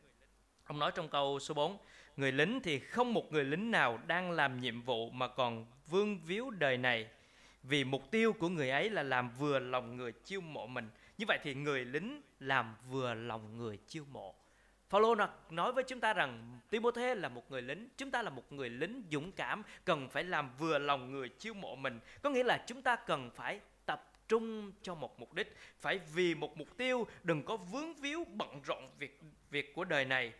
Ông 0.65 0.79
nói 0.79 0.93
trong 0.95 1.09
câu 1.09 1.39
số 1.39 1.55
4, 1.55 1.79
người 2.17 2.33
lính 2.33 2.61
thì 2.61 2.79
không 2.79 3.15
một 3.15 3.33
người 3.33 3.45
lính 3.45 3.71
nào 3.71 3.99
đang 4.07 4.31
làm 4.31 4.61
nhiệm 4.61 4.83
vụ 4.83 5.11
mà 5.11 5.29
còn 5.29 5.67
vương 5.87 6.19
víu 6.19 6.51
đời 6.51 6.77
này 6.77 7.09
vì 7.63 7.85
mục 7.85 8.11
tiêu 8.11 8.33
của 8.33 8.49
người 8.49 8.71
ấy 8.71 8.91
là 8.91 9.03
làm 9.03 9.31
vừa 9.39 9.59
lòng 9.59 9.97
người 9.97 10.13
chiêu 10.13 10.41
mộ 10.41 10.67
mình. 10.67 10.89
Như 11.19 11.25
vậy 11.29 11.39
thì 11.43 11.55
người 11.55 11.85
lính 11.85 12.23
làm 12.41 12.77
vừa 12.91 13.15
lòng 13.15 13.59
người 13.59 13.79
chiêu 13.87 14.05
mộ. 14.13 14.35
Phaolô 14.95 15.15
nói 15.51 15.73
với 15.73 15.85
chúng 15.85 16.01
ta 16.01 16.13
rằng 16.13 16.59
Timôthê 16.71 17.15
là 17.15 17.29
một 17.29 17.51
người 17.51 17.63
lính, 17.63 17.89
chúng 17.97 18.11
ta 18.11 18.23
là 18.23 18.31
một 18.31 18.53
người 18.53 18.71
lính 18.71 19.03
dũng 19.13 19.33
cảm, 19.33 19.63
cần 19.85 20.09
phải 20.09 20.25
làm 20.25 20.51
vừa 20.59 20.79
lòng 20.79 21.13
người 21.13 21.29
chiêu 21.29 21.55
mộ 21.55 21.77
mình. 21.77 22.01
Có 22.23 22.31
nghĩa 22.31 22.43
là 22.43 22.65
chúng 22.67 22.83
ta 22.83 22.97
cần 22.97 23.31
phải 23.31 23.61
tập 23.87 24.13
trung 24.29 24.73
cho 24.83 24.95
một 24.95 25.21
mục 25.21 25.35
đích, 25.35 25.57
phải 25.81 25.99
vì 26.15 26.35
một 26.35 26.57
mục 26.57 26.77
tiêu, 26.77 27.07
đừng 27.23 27.43
có 27.43 27.57
vướng 27.57 27.95
víu 27.95 28.25
bận 28.35 28.63
rộn 28.67 28.89
việc 28.99 29.21
việc 29.51 29.75
của 29.75 29.85
đời 29.85 30.05
này. 30.05 30.33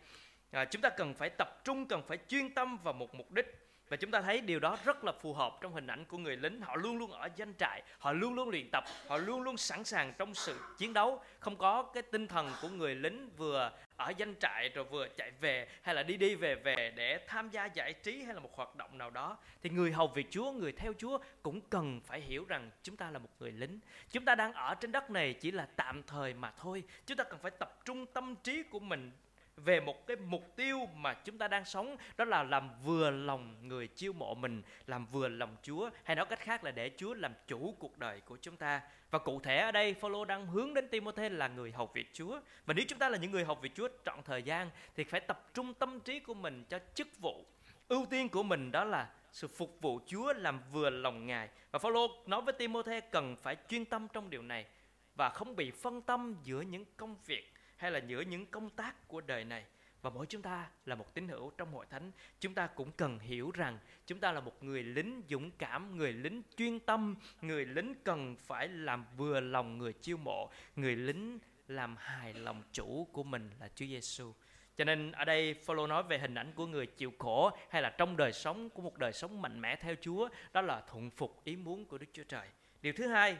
À, 0.51 0.65
chúng 0.65 0.81
ta 0.81 0.89
cần 0.89 1.13
phải 1.13 1.29
tập 1.29 1.61
trung, 1.63 1.85
cần 1.85 2.01
phải 2.07 2.17
chuyên 2.27 2.53
tâm 2.53 2.77
vào 2.77 2.93
một 2.93 3.15
mục 3.15 3.31
đích 3.31 3.64
và 3.89 3.97
chúng 3.97 4.11
ta 4.11 4.21
thấy 4.21 4.41
điều 4.41 4.59
đó 4.59 4.77
rất 4.85 5.03
là 5.03 5.11
phù 5.11 5.33
hợp 5.33 5.57
trong 5.61 5.73
hình 5.73 5.87
ảnh 5.87 6.05
của 6.05 6.17
người 6.17 6.37
lính. 6.37 6.61
Họ 6.61 6.75
luôn 6.75 6.97
luôn 6.97 7.11
ở 7.11 7.29
danh 7.35 7.53
trại, 7.57 7.83
họ 7.99 8.11
luôn 8.11 8.33
luôn 8.33 8.49
luyện 8.49 8.69
tập, 8.71 8.83
họ 9.07 9.17
luôn 9.17 9.41
luôn 9.41 9.57
sẵn 9.57 9.83
sàng 9.83 10.13
trong 10.17 10.33
sự 10.33 10.59
chiến 10.77 10.93
đấu. 10.93 11.21
Không 11.39 11.55
có 11.55 11.83
cái 11.83 12.03
tinh 12.03 12.27
thần 12.27 12.51
của 12.61 12.69
người 12.69 12.95
lính 12.95 13.29
vừa 13.37 13.71
ở 13.97 14.13
danh 14.17 14.35
trại 14.39 14.69
rồi 14.69 14.85
vừa 14.85 15.07
chạy 15.07 15.31
về 15.41 15.67
hay 15.81 15.95
là 15.95 16.03
đi 16.03 16.17
đi 16.17 16.35
về 16.35 16.55
về 16.55 16.93
để 16.95 17.25
tham 17.27 17.49
gia 17.49 17.65
giải 17.65 17.93
trí 17.93 18.23
hay 18.23 18.33
là 18.33 18.39
một 18.39 18.55
hoạt 18.55 18.75
động 18.75 18.97
nào 18.97 19.09
đó. 19.09 19.37
Thì 19.63 19.69
người 19.69 19.91
hầu 19.91 20.07
việc 20.07 20.27
Chúa, 20.29 20.51
người 20.51 20.71
theo 20.71 20.93
Chúa 20.97 21.17
cũng 21.41 21.61
cần 21.61 22.01
phải 22.05 22.21
hiểu 22.21 22.45
rằng 22.47 22.71
chúng 22.83 22.97
ta 22.97 23.11
là 23.11 23.19
một 23.19 23.29
người 23.39 23.51
lính. 23.51 23.79
Chúng 24.11 24.25
ta 24.25 24.35
đang 24.35 24.53
ở 24.53 24.75
trên 24.75 24.91
đất 24.91 25.09
này 25.09 25.33
chỉ 25.33 25.51
là 25.51 25.67
tạm 25.75 26.03
thời 26.03 26.33
mà 26.33 26.51
thôi. 26.57 26.83
Chúng 27.05 27.17
ta 27.17 27.23
cần 27.23 27.39
phải 27.39 27.51
tập 27.51 27.85
trung 27.85 28.05
tâm 28.05 28.35
trí 28.43 28.63
của 28.63 28.79
mình 28.79 29.11
về 29.57 29.79
một 29.79 30.07
cái 30.07 30.17
mục 30.17 30.55
tiêu 30.55 30.89
mà 30.95 31.13
chúng 31.13 31.37
ta 31.37 31.47
đang 31.47 31.65
sống, 31.65 31.97
đó 32.17 32.25
là 32.25 32.43
làm 32.43 32.69
vừa 32.83 33.09
lòng 33.09 33.67
người 33.67 33.87
chiêu 33.87 34.13
mộ 34.13 34.35
mình, 34.35 34.61
làm 34.87 35.05
vừa 35.05 35.27
lòng 35.27 35.55
Chúa, 35.63 35.89
hay 36.03 36.15
nói 36.15 36.25
cách 36.25 36.39
khác 36.39 36.63
là 36.63 36.71
để 36.71 36.91
Chúa 36.97 37.13
làm 37.13 37.33
chủ 37.47 37.75
cuộc 37.79 37.97
đời 37.97 38.21
của 38.21 38.37
chúng 38.41 38.57
ta. 38.57 38.81
Và 39.11 39.19
cụ 39.19 39.39
thể 39.39 39.57
ở 39.57 39.71
đây, 39.71 39.93
Phaolô 39.93 40.25
đang 40.25 40.47
hướng 40.47 40.73
đến 40.73 40.87
Timôthê 40.87 41.29
là 41.29 41.47
người 41.47 41.71
học 41.71 41.91
việc 41.93 42.09
Chúa. 42.13 42.39
Và 42.65 42.73
nếu 42.73 42.85
chúng 42.87 42.99
ta 42.99 43.09
là 43.09 43.17
những 43.17 43.31
người 43.31 43.45
học 43.45 43.61
việc 43.61 43.71
Chúa 43.75 43.87
trọn 44.05 44.19
thời 44.25 44.43
gian, 44.43 44.69
thì 44.95 45.03
phải 45.03 45.19
tập 45.19 45.49
trung 45.53 45.73
tâm 45.73 45.99
trí 45.99 46.19
của 46.19 46.33
mình 46.33 46.63
cho 46.69 46.79
chức 46.93 47.07
vụ. 47.19 47.45
Ưu 47.87 48.05
tiên 48.09 48.29
của 48.29 48.43
mình 48.43 48.71
đó 48.71 48.83
là 48.83 49.09
sự 49.31 49.47
phục 49.47 49.77
vụ 49.81 49.99
Chúa, 50.07 50.33
làm 50.33 50.61
vừa 50.71 50.89
lòng 50.89 51.25
Ngài. 51.25 51.49
Và 51.71 51.79
Phaolô 51.79 52.07
nói 52.25 52.41
với 52.41 52.53
Timôthê 52.53 52.99
cần 52.99 53.35
phải 53.35 53.55
chuyên 53.69 53.85
tâm 53.85 54.07
trong 54.13 54.29
điều 54.29 54.41
này 54.41 54.65
và 55.15 55.29
không 55.29 55.55
bị 55.55 55.71
phân 55.71 56.01
tâm 56.01 56.35
giữa 56.43 56.61
những 56.61 56.85
công 56.97 57.15
việc 57.25 57.54
hay 57.77 57.91
là 57.91 57.99
giữa 57.99 58.21
những 58.21 58.45
công 58.45 58.69
tác 58.69 59.07
của 59.07 59.21
đời 59.21 59.43
này 59.43 59.65
và 60.01 60.09
mỗi 60.09 60.25
chúng 60.25 60.41
ta 60.41 60.69
là 60.85 60.95
một 60.95 61.13
tín 61.13 61.27
hữu 61.27 61.49
trong 61.49 61.73
hội 61.73 61.85
thánh 61.89 62.11
chúng 62.39 62.53
ta 62.53 62.67
cũng 62.67 62.91
cần 62.91 63.19
hiểu 63.19 63.51
rằng 63.51 63.79
chúng 64.05 64.19
ta 64.19 64.31
là 64.31 64.39
một 64.39 64.63
người 64.63 64.83
lính 64.83 65.21
dũng 65.29 65.51
cảm 65.51 65.97
người 65.97 66.13
lính 66.13 66.41
chuyên 66.57 66.79
tâm 66.79 67.15
người 67.41 67.65
lính 67.65 67.95
cần 68.03 68.35
phải 68.35 68.67
làm 68.67 69.05
vừa 69.17 69.39
lòng 69.39 69.77
người 69.77 69.93
chiêu 69.93 70.17
mộ 70.17 70.51
người 70.75 70.95
lính 70.95 71.39
làm 71.67 71.95
hài 71.99 72.33
lòng 72.33 72.63
chủ 72.71 73.07
của 73.11 73.23
mình 73.23 73.49
là 73.59 73.69
Chúa 73.75 73.85
Giêsu. 73.85 74.33
Cho 74.77 74.83
nên 74.83 75.11
ở 75.11 75.25
đây 75.25 75.53
Phaolô 75.53 75.87
nói 75.87 76.03
về 76.03 76.17
hình 76.17 76.35
ảnh 76.35 76.51
của 76.55 76.65
người 76.65 76.85
chịu 76.85 77.13
khổ 77.19 77.51
hay 77.69 77.81
là 77.81 77.89
trong 77.89 78.17
đời 78.17 78.33
sống 78.33 78.69
của 78.69 78.81
một 78.81 78.97
đời 78.97 79.13
sống 79.13 79.41
mạnh 79.41 79.61
mẽ 79.61 79.75
theo 79.75 79.95
Chúa, 80.01 80.29
đó 80.53 80.61
là 80.61 80.81
thuận 80.91 81.09
phục 81.09 81.43
ý 81.43 81.55
muốn 81.55 81.85
của 81.85 81.97
Đức 81.97 82.07
Chúa 82.13 82.23
Trời. 82.23 82.47
Điều 82.81 82.93
thứ 82.93 83.07
hai, 83.07 83.37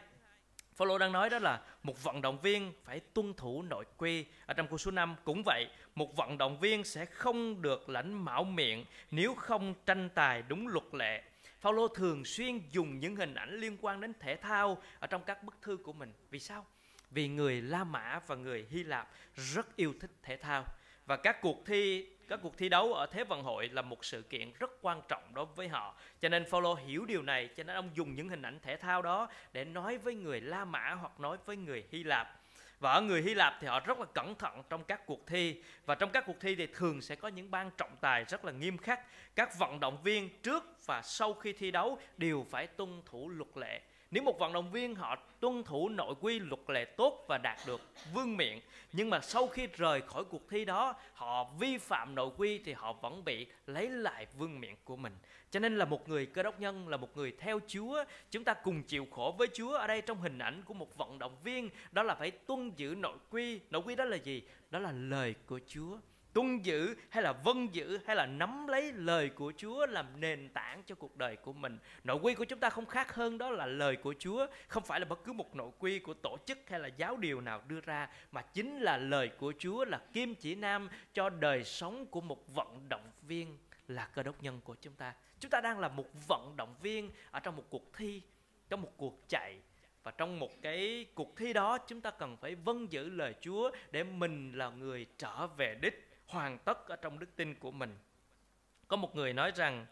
Phaolô 0.75 0.98
đang 0.98 1.12
nói 1.12 1.29
đó 1.29 1.39
là 1.39 1.62
một 1.84 2.03
vận 2.03 2.22
động 2.22 2.39
viên 2.39 2.74
phải 2.84 3.00
tuân 3.00 3.34
thủ 3.34 3.62
nội 3.62 3.86
quy. 3.98 4.25
Ở 4.46 4.53
trong 4.53 4.67
câu 4.67 4.77
số 4.77 4.91
5 4.91 5.15
cũng 5.24 5.44
vậy, 5.44 5.67
một 5.96 6.15
vận 6.15 6.38
động 6.38 6.60
viên 6.60 6.84
sẽ 6.84 7.05
không 7.05 7.62
được 7.62 7.89
lãnh 7.89 8.25
mạo 8.25 8.44
miệng 8.44 8.86
nếu 9.12 9.36
không 9.36 9.74
tranh 9.86 10.10
tài 10.15 10.41
đúng 10.41 10.67
luật 10.67 10.86
lệ. 10.94 11.24
Phaolô 11.60 11.88
thường 11.88 12.25
xuyên 12.25 12.62
dùng 12.72 13.00
những 13.00 13.15
hình 13.15 13.34
ảnh 13.34 13.60
liên 13.60 13.77
quan 13.82 14.01
đến 14.01 14.13
thể 14.20 14.36
thao 14.36 14.82
ở 15.00 15.08
trong 15.08 15.24
các 15.24 15.44
bức 15.44 15.55
thư 15.62 15.77
của 15.77 15.94
mình. 15.94 16.13
Vì 16.29 16.39
sao? 16.39 16.65
Vì 17.12 17.27
người 17.27 17.62
La 17.62 17.84
Mã 17.84 18.20
và 18.27 18.36
người 18.36 18.67
Hy 18.70 18.84
Lạp 18.84 19.10
rất 19.36 19.75
yêu 19.75 19.94
thích 20.01 20.12
thể 20.24 20.38
thao 20.38 20.65
và 21.05 21.17
các 21.17 21.41
cuộc 21.41 21.65
thi, 21.65 22.05
các 22.27 22.39
cuộc 22.43 22.57
thi 22.57 22.69
đấu 22.69 22.93
ở 22.93 23.05
thế 23.05 23.24
vận 23.24 23.43
hội 23.43 23.69
là 23.69 23.81
một 23.81 24.05
sự 24.05 24.21
kiện 24.21 24.51
rất 24.59 24.71
quan 24.81 25.01
trọng 25.07 25.24
đối 25.33 25.45
với 25.45 25.67
họ. 25.67 25.95
Cho 26.21 26.29
nên 26.29 26.45
Phaolô 26.45 26.75
hiểu 26.75 27.05
điều 27.05 27.21
này, 27.21 27.50
cho 27.57 27.63
nên 27.63 27.75
ông 27.75 27.89
dùng 27.93 28.15
những 28.15 28.29
hình 28.29 28.41
ảnh 28.41 28.59
thể 28.62 28.77
thao 28.77 29.01
đó 29.01 29.27
để 29.53 29.65
nói 29.65 29.97
với 29.97 30.15
người 30.15 30.41
La 30.41 30.65
Mã 30.65 30.89
hoặc 30.93 31.19
nói 31.19 31.38
với 31.45 31.57
người 31.57 31.83
Hy 31.91 32.03
Lạp. 32.03 32.41
Và 32.79 32.91
ở 32.91 33.01
người 33.01 33.21
Hy 33.21 33.33
Lạp 33.33 33.57
thì 33.62 33.67
họ 33.67 33.79
rất 33.79 34.00
là 34.00 34.05
cẩn 34.13 34.35
thận 34.35 34.63
trong 34.69 34.83
các 34.83 35.05
cuộc 35.05 35.27
thi. 35.27 35.63
Và 35.85 35.95
trong 35.95 36.09
các 36.09 36.24
cuộc 36.27 36.39
thi 36.39 36.55
thì 36.55 36.67
thường 36.67 37.01
sẽ 37.01 37.15
có 37.15 37.27
những 37.27 37.51
ban 37.51 37.71
trọng 37.77 37.95
tài 38.01 38.24
rất 38.24 38.45
là 38.45 38.51
nghiêm 38.51 38.77
khắc. 38.77 39.00
Các 39.35 39.59
vận 39.59 39.79
động 39.79 39.97
viên 40.03 40.29
trước 40.41 40.85
và 40.85 41.01
sau 41.01 41.33
khi 41.33 41.53
thi 41.53 41.71
đấu 41.71 42.00
đều 42.17 42.45
phải 42.50 42.67
tuân 42.67 43.01
thủ 43.05 43.29
luật 43.29 43.57
lệ 43.57 43.81
nếu 44.15 44.24
một 44.24 44.39
vận 44.39 44.53
động 44.53 44.72
viên 44.72 44.95
họ 44.95 45.15
tuân 45.39 45.63
thủ 45.63 45.89
nội 45.89 46.15
quy, 46.22 46.39
luật 46.39 46.62
lệ 46.67 46.86
tốt 46.86 47.25
và 47.27 47.38
đạt 47.38 47.57
được 47.67 47.81
vương 48.13 48.38
miện, 48.38 48.60
nhưng 48.93 49.10
mà 49.10 49.19
sau 49.22 49.48
khi 49.48 49.67
rời 49.67 50.01
khỏi 50.01 50.24
cuộc 50.24 50.50
thi 50.50 50.65
đó, 50.65 50.95
họ 51.13 51.43
vi 51.60 51.77
phạm 51.77 52.15
nội 52.15 52.29
quy 52.38 52.60
thì 52.60 52.74
họ 52.74 52.93
vẫn 52.93 53.25
bị 53.25 53.48
lấy 53.67 53.89
lại 53.89 54.27
vương 54.38 54.60
miện 54.60 54.75
của 54.84 54.95
mình. 54.95 55.13
Cho 55.51 55.60
nên 55.60 55.77
là 55.77 55.86
một 55.86 56.10
người 56.10 56.25
cơ 56.25 56.43
đốc 56.43 56.60
nhân, 56.60 56.88
là 56.88 56.98
một 56.98 57.17
người 57.17 57.36
theo 57.39 57.60
Chúa, 57.67 58.03
chúng 58.31 58.43
ta 58.43 58.53
cùng 58.53 58.84
chịu 58.84 59.07
khổ 59.12 59.36
với 59.38 59.48
Chúa 59.53 59.72
ở 59.72 59.88
đây 59.88 60.01
trong 60.01 60.22
hình 60.22 60.39
ảnh 60.39 60.62
của 60.65 60.74
một 60.74 60.98
vận 60.98 61.19
động 61.19 61.36
viên, 61.43 61.69
đó 61.91 62.03
là 62.03 62.15
phải 62.15 62.31
tuân 62.31 62.72
giữ 62.75 62.95
nội 62.98 63.17
quy. 63.29 63.60
Nội 63.69 63.81
quy 63.86 63.95
đó 63.95 64.05
là 64.05 64.17
gì? 64.17 64.41
Đó 64.69 64.79
là 64.79 64.91
lời 64.91 65.36
của 65.45 65.60
Chúa 65.67 65.98
tuân 66.36 66.62
giữ 66.62 66.96
hay 67.10 67.24
là 67.24 67.34
vâng 67.34 67.75
giữ 67.75 68.00
hay 68.08 68.15
là 68.15 68.25
nắm 68.25 68.68
lấy 68.68 68.92
lời 68.92 69.30
của 69.30 69.54
Chúa 69.58 69.86
làm 69.86 70.06
nền 70.20 70.50
tảng 70.50 70.84
cho 70.86 70.96
cuộc 70.96 71.18
đời 71.18 71.36
của 71.36 71.54
mình. 71.54 71.77
Nội 72.04 72.20
quy 72.22 72.36
của 72.36 72.46
chúng 72.46 72.60
ta 72.60 72.70
không 72.70 72.86
khác 72.86 73.13
hơn 73.13 73.38
đó 73.38 73.50
là 73.50 73.65
lời 73.65 73.96
của 73.96 74.13
Chúa, 74.20 74.48
không 74.68 74.84
phải 74.84 75.00
là 75.00 75.06
bất 75.06 75.24
cứ 75.24 75.34
một 75.34 75.56
nội 75.56 75.72
quy 75.80 76.00
của 76.00 76.13
tổ 76.13 76.38
chức 76.46 76.58
hay 76.68 76.80
là 76.80 76.88
giáo 76.88 77.18
điều 77.18 77.42
nào 77.42 77.62
đưa 77.68 77.80
ra 77.82 78.10
mà 78.32 78.42
chính 78.42 78.80
là 78.80 78.98
lời 78.98 79.30
của 79.38 79.54
Chúa 79.60 79.86
là 79.86 80.00
kim 80.13 80.36
chỉ 80.36 80.56
nam 80.56 80.89
cho 81.13 81.30
đời 81.30 81.63
sống 81.63 82.06
của 82.06 82.22
một 82.22 82.54
vận 82.56 82.89
động 82.89 83.12
viên 83.22 83.58
là 83.88 84.06
cơ 84.06 84.24
đốc 84.24 84.44
nhân 84.44 84.62
của 84.63 84.75
chúng 84.82 84.94
ta. 84.94 85.13
Chúng 85.39 85.51
ta 85.51 85.62
đang 85.62 85.80
là 85.80 85.88
một 85.88 86.08
vận 86.27 86.54
động 86.58 86.75
viên 86.82 87.12
ở 87.32 87.39
trong 87.39 87.56
một 87.56 87.65
cuộc 87.70 87.94
thi, 87.94 88.22
trong 88.70 88.82
một 88.82 88.92
cuộc 88.98 89.30
chạy 89.30 89.60
và 90.04 90.12
trong 90.12 90.39
một 90.39 90.62
cái 90.62 91.06
cuộc 91.15 91.36
thi 91.38 91.54
đó 91.54 91.77
chúng 91.77 92.01
ta 92.01 92.12
cần 92.12 92.38
phải 92.38 92.56
vâng 92.56 92.92
giữ 92.92 93.10
lời 93.10 93.36
Chúa 93.42 93.72
để 93.92 94.04
mình 94.04 94.51
là 94.56 94.70
người 94.70 95.06
trở 95.18 95.48
về 95.48 95.75
đích 95.82 96.14
hoàn 96.27 96.58
tất 96.58 96.88
ở 96.88 96.96
trong 96.96 97.20
đức 97.20 97.36
tin 97.36 97.55
của 97.55 97.72
mình. 97.72 97.98
Có 98.88 98.98
một 98.98 99.15
người 99.15 99.34
nói 99.34 99.51
rằng, 99.55 99.86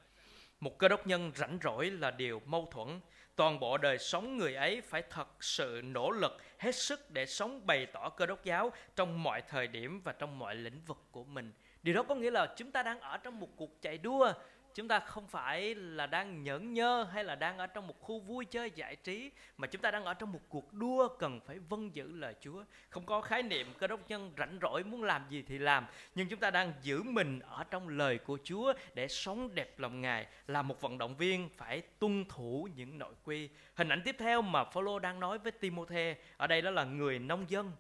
một 0.60 0.78
cơ 0.78 0.88
đốc 0.88 1.08
nhân 1.08 1.32
rảnh 1.36 1.60
rỗi 1.64 1.92
là 1.92 2.12
điều 2.12 2.42
mâu 2.46 2.68
thuẫn. 2.72 3.00
Toàn 3.36 3.60
bộ 3.60 3.78
đời 3.78 3.98
sống 3.98 4.38
người 4.38 4.56
ấy 4.56 4.82
phải 4.82 5.04
thật 5.10 5.28
sự 5.40 5.82
nỗ 5.84 6.12
lực 6.12 6.38
hết 6.58 6.76
sức 6.76 7.12
để 7.12 7.26
sống 7.26 7.66
bày 7.66 7.86
tỏ 7.86 8.10
cơ 8.10 8.26
đốc 8.26 8.44
giáo 8.44 8.72
trong 8.96 9.24
mọi 9.24 9.42
thời 9.42 9.68
điểm 9.68 10.02
và 10.04 10.12
trong 10.12 10.40
mọi 10.40 10.56
lĩnh 10.56 10.82
vực 10.86 10.98
của 11.12 11.24
mình. 11.24 11.54
Điều 11.84 11.96
đó 11.96 12.04
có 12.04 12.16
nghĩa 12.16 12.32
là 12.32 12.54
chúng 12.58 12.72
ta 12.72 12.84
đang 12.84 13.00
ở 13.00 13.18
trong 13.18 13.40
một 13.40 13.50
cuộc 13.56 13.82
chạy 13.82 13.98
đua 13.98 14.34
chúng 14.76 14.88
ta 14.88 15.00
không 15.00 15.28
phải 15.28 15.76
là 15.76 16.08
đang 16.08 16.44
nhẫn 16.44 16.74
nhơ 16.74 17.08
hay 17.14 17.24
là 17.24 17.36
đang 17.36 17.58
ở 17.58 17.68
trong 17.68 17.88
một 17.88 18.00
khu 18.00 18.20
vui 18.20 18.46
chơi 18.46 18.72
giải 18.76 18.96
trí 18.96 19.32
mà 19.58 19.68
chúng 19.68 19.82
ta 19.82 19.92
đang 19.92 20.06
ở 20.06 20.14
trong 20.14 20.32
một 20.32 20.40
cuộc 20.50 20.74
đua 20.74 21.08
cần 21.08 21.40
phải 21.46 21.60
vâng 21.60 21.96
giữ 21.96 22.12
lời 22.12 22.36
Chúa. 22.42 22.64
Không 22.90 23.06
có 23.06 23.22
khái 23.22 23.44
niệm 23.44 23.74
cơ 23.78 23.88
đốc 23.88 24.10
nhân 24.10 24.34
rảnh 24.38 24.60
rỗi 24.62 24.84
muốn 24.84 25.04
làm 25.04 25.26
gì 25.30 25.44
thì 25.48 25.58
làm, 25.58 25.86
nhưng 26.16 26.28
chúng 26.28 26.40
ta 26.40 26.52
đang 26.52 26.74
giữ 26.82 27.04
mình 27.04 27.40
ở 27.40 27.64
trong 27.64 27.90
lời 27.90 28.18
của 28.18 28.38
Chúa 28.44 28.74
để 28.94 29.08
sống 29.08 29.56
đẹp 29.56 29.80
lòng 29.80 30.02
Ngài. 30.02 30.28
Là 30.48 30.62
một 30.62 30.82
vận 30.82 30.98
động 30.98 31.16
viên 31.16 31.50
phải 31.58 31.82
tuân 31.82 32.26
thủ 32.26 32.68
những 32.76 33.00
nội 33.00 33.14
quy. 33.24 33.50
Hình 33.76 33.90
ảnh 33.90 34.02
tiếp 34.06 34.16
theo 34.20 34.42
mà 34.42 34.64
Phaolô 34.64 35.00
đang 35.00 35.20
nói 35.20 35.38
với 35.38 35.52
Timôthê 35.52 36.16
ở 36.38 36.48
đây 36.48 36.62
đó 36.62 36.72
là 36.72 36.84
người 36.84 37.20
nông 37.20 37.50
dân 37.50 37.72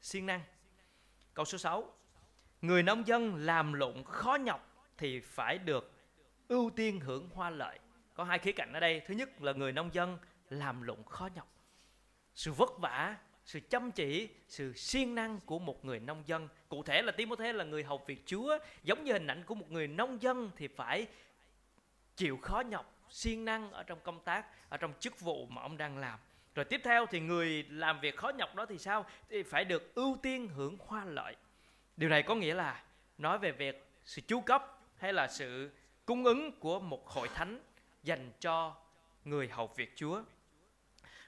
siêng 0.00 0.26
năng. 0.26 0.40
Câu 1.34 1.44
số 1.44 1.58
6. 1.58 1.92
Người 2.62 2.82
nông 2.82 3.06
dân 3.06 3.34
làm 3.36 3.72
lụng 3.72 4.04
khó 4.04 4.34
nhọc 4.34 4.68
thì 4.98 5.20
phải 5.20 5.58
được 5.58 5.97
ưu 6.48 6.70
tiên 6.70 7.00
hưởng 7.00 7.28
hoa 7.34 7.50
lợi. 7.50 7.78
Có 8.14 8.24
hai 8.24 8.38
khía 8.38 8.52
cạnh 8.52 8.72
ở 8.72 8.80
đây. 8.80 9.02
Thứ 9.06 9.14
nhất 9.14 9.42
là 9.42 9.52
người 9.52 9.72
nông 9.72 9.94
dân 9.94 10.18
làm 10.50 10.82
lụng 10.82 11.04
khó 11.04 11.28
nhọc. 11.34 11.48
Sự 12.34 12.52
vất 12.52 12.78
vả, 12.78 13.16
sự 13.44 13.60
chăm 13.60 13.92
chỉ, 13.92 14.28
sự 14.48 14.72
siêng 14.72 15.14
năng 15.14 15.40
của 15.40 15.58
một 15.58 15.84
người 15.84 16.00
nông 16.00 16.22
dân. 16.26 16.48
Cụ 16.68 16.82
thể 16.82 17.02
là 17.02 17.12
Timothée 17.12 17.52
là 17.52 17.64
người 17.64 17.84
học 17.84 18.04
việc 18.06 18.22
Chúa. 18.26 18.58
Giống 18.82 19.04
như 19.04 19.12
hình 19.12 19.26
ảnh 19.26 19.44
của 19.44 19.54
một 19.54 19.70
người 19.70 19.88
nông 19.88 20.22
dân 20.22 20.50
thì 20.56 20.68
phải 20.68 21.06
chịu 22.16 22.38
khó 22.42 22.60
nhọc, 22.60 22.94
siêng 23.10 23.44
năng 23.44 23.70
ở 23.70 23.82
trong 23.82 23.98
công 24.02 24.20
tác, 24.24 24.70
ở 24.70 24.76
trong 24.76 24.92
chức 25.00 25.20
vụ 25.20 25.46
mà 25.46 25.62
ông 25.62 25.76
đang 25.76 25.98
làm. 25.98 26.18
Rồi 26.54 26.64
tiếp 26.64 26.80
theo 26.84 27.06
thì 27.06 27.20
người 27.20 27.66
làm 27.70 28.00
việc 28.00 28.16
khó 28.16 28.28
nhọc 28.28 28.54
đó 28.54 28.66
thì 28.66 28.78
sao? 28.78 29.06
Thì 29.28 29.42
phải 29.42 29.64
được 29.64 29.94
ưu 29.94 30.18
tiên 30.22 30.48
hưởng 30.48 30.76
hoa 30.80 31.04
lợi. 31.04 31.36
Điều 31.96 32.08
này 32.10 32.22
có 32.22 32.34
nghĩa 32.34 32.54
là 32.54 32.82
nói 33.18 33.38
về 33.38 33.52
việc 33.52 33.86
sự 34.04 34.22
chú 34.26 34.40
cấp 34.40 34.78
hay 34.96 35.12
là 35.12 35.28
sự 35.28 35.70
cung 36.08 36.24
ứng 36.24 36.52
của 36.60 36.80
một 36.80 37.08
hội 37.08 37.28
thánh 37.34 37.60
dành 38.02 38.32
cho 38.40 38.74
người 39.24 39.48
hầu 39.48 39.66
việc 39.76 39.92
Chúa. 39.96 40.22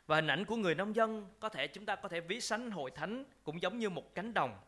Và 0.06 0.16
hình 0.16 0.26
ảnh 0.26 0.44
của 0.44 0.56
người 0.56 0.74
nông 0.74 0.96
dân 0.96 1.26
có 1.40 1.48
thể 1.48 1.66
chúng 1.66 1.86
ta 1.86 1.96
có 1.96 2.08
thể 2.08 2.20
ví 2.20 2.40
sánh 2.40 2.70
hội 2.70 2.90
thánh 2.90 3.24
cũng 3.44 3.62
giống 3.62 3.78
như 3.78 3.90
một 3.90 4.14
cánh 4.14 4.34
đồng 4.34 4.58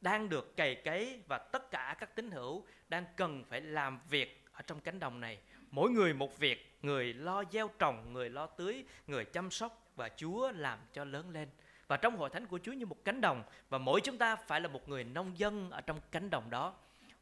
đang 0.00 0.28
được 0.28 0.56
cày 0.56 0.74
cấy 0.74 1.20
và 1.28 1.38
tất 1.38 1.70
cả 1.70 1.96
các 1.98 2.16
tín 2.16 2.30
hữu 2.30 2.66
đang 2.88 3.04
cần 3.16 3.44
phải 3.44 3.60
làm 3.60 4.00
việc 4.08 4.44
ở 4.52 4.62
trong 4.62 4.80
cánh 4.80 4.98
đồng 4.98 5.20
này. 5.20 5.38
Mỗi 5.70 5.90
người 5.90 6.14
một 6.14 6.38
việc, 6.38 6.78
người 6.82 7.14
lo 7.14 7.44
gieo 7.52 7.68
trồng, 7.78 8.12
người 8.12 8.30
lo 8.30 8.46
tưới, 8.46 8.84
người 9.06 9.24
chăm 9.24 9.50
sóc 9.50 9.92
và 9.96 10.10
Chúa 10.16 10.52
làm 10.52 10.78
cho 10.92 11.04
lớn 11.04 11.30
lên. 11.30 11.48
Và 11.86 11.96
trong 11.96 12.16
hội 12.16 12.30
thánh 12.30 12.46
của 12.46 12.58
Chúa 12.62 12.72
như 12.72 12.86
một 12.86 13.04
cánh 13.04 13.20
đồng 13.20 13.42
và 13.68 13.78
mỗi 13.78 14.00
chúng 14.00 14.18
ta 14.18 14.36
phải 14.36 14.60
là 14.60 14.68
một 14.68 14.88
người 14.88 15.04
nông 15.04 15.38
dân 15.38 15.70
ở 15.70 15.80
trong 15.80 16.00
cánh 16.10 16.30
đồng 16.30 16.50
đó 16.50 16.74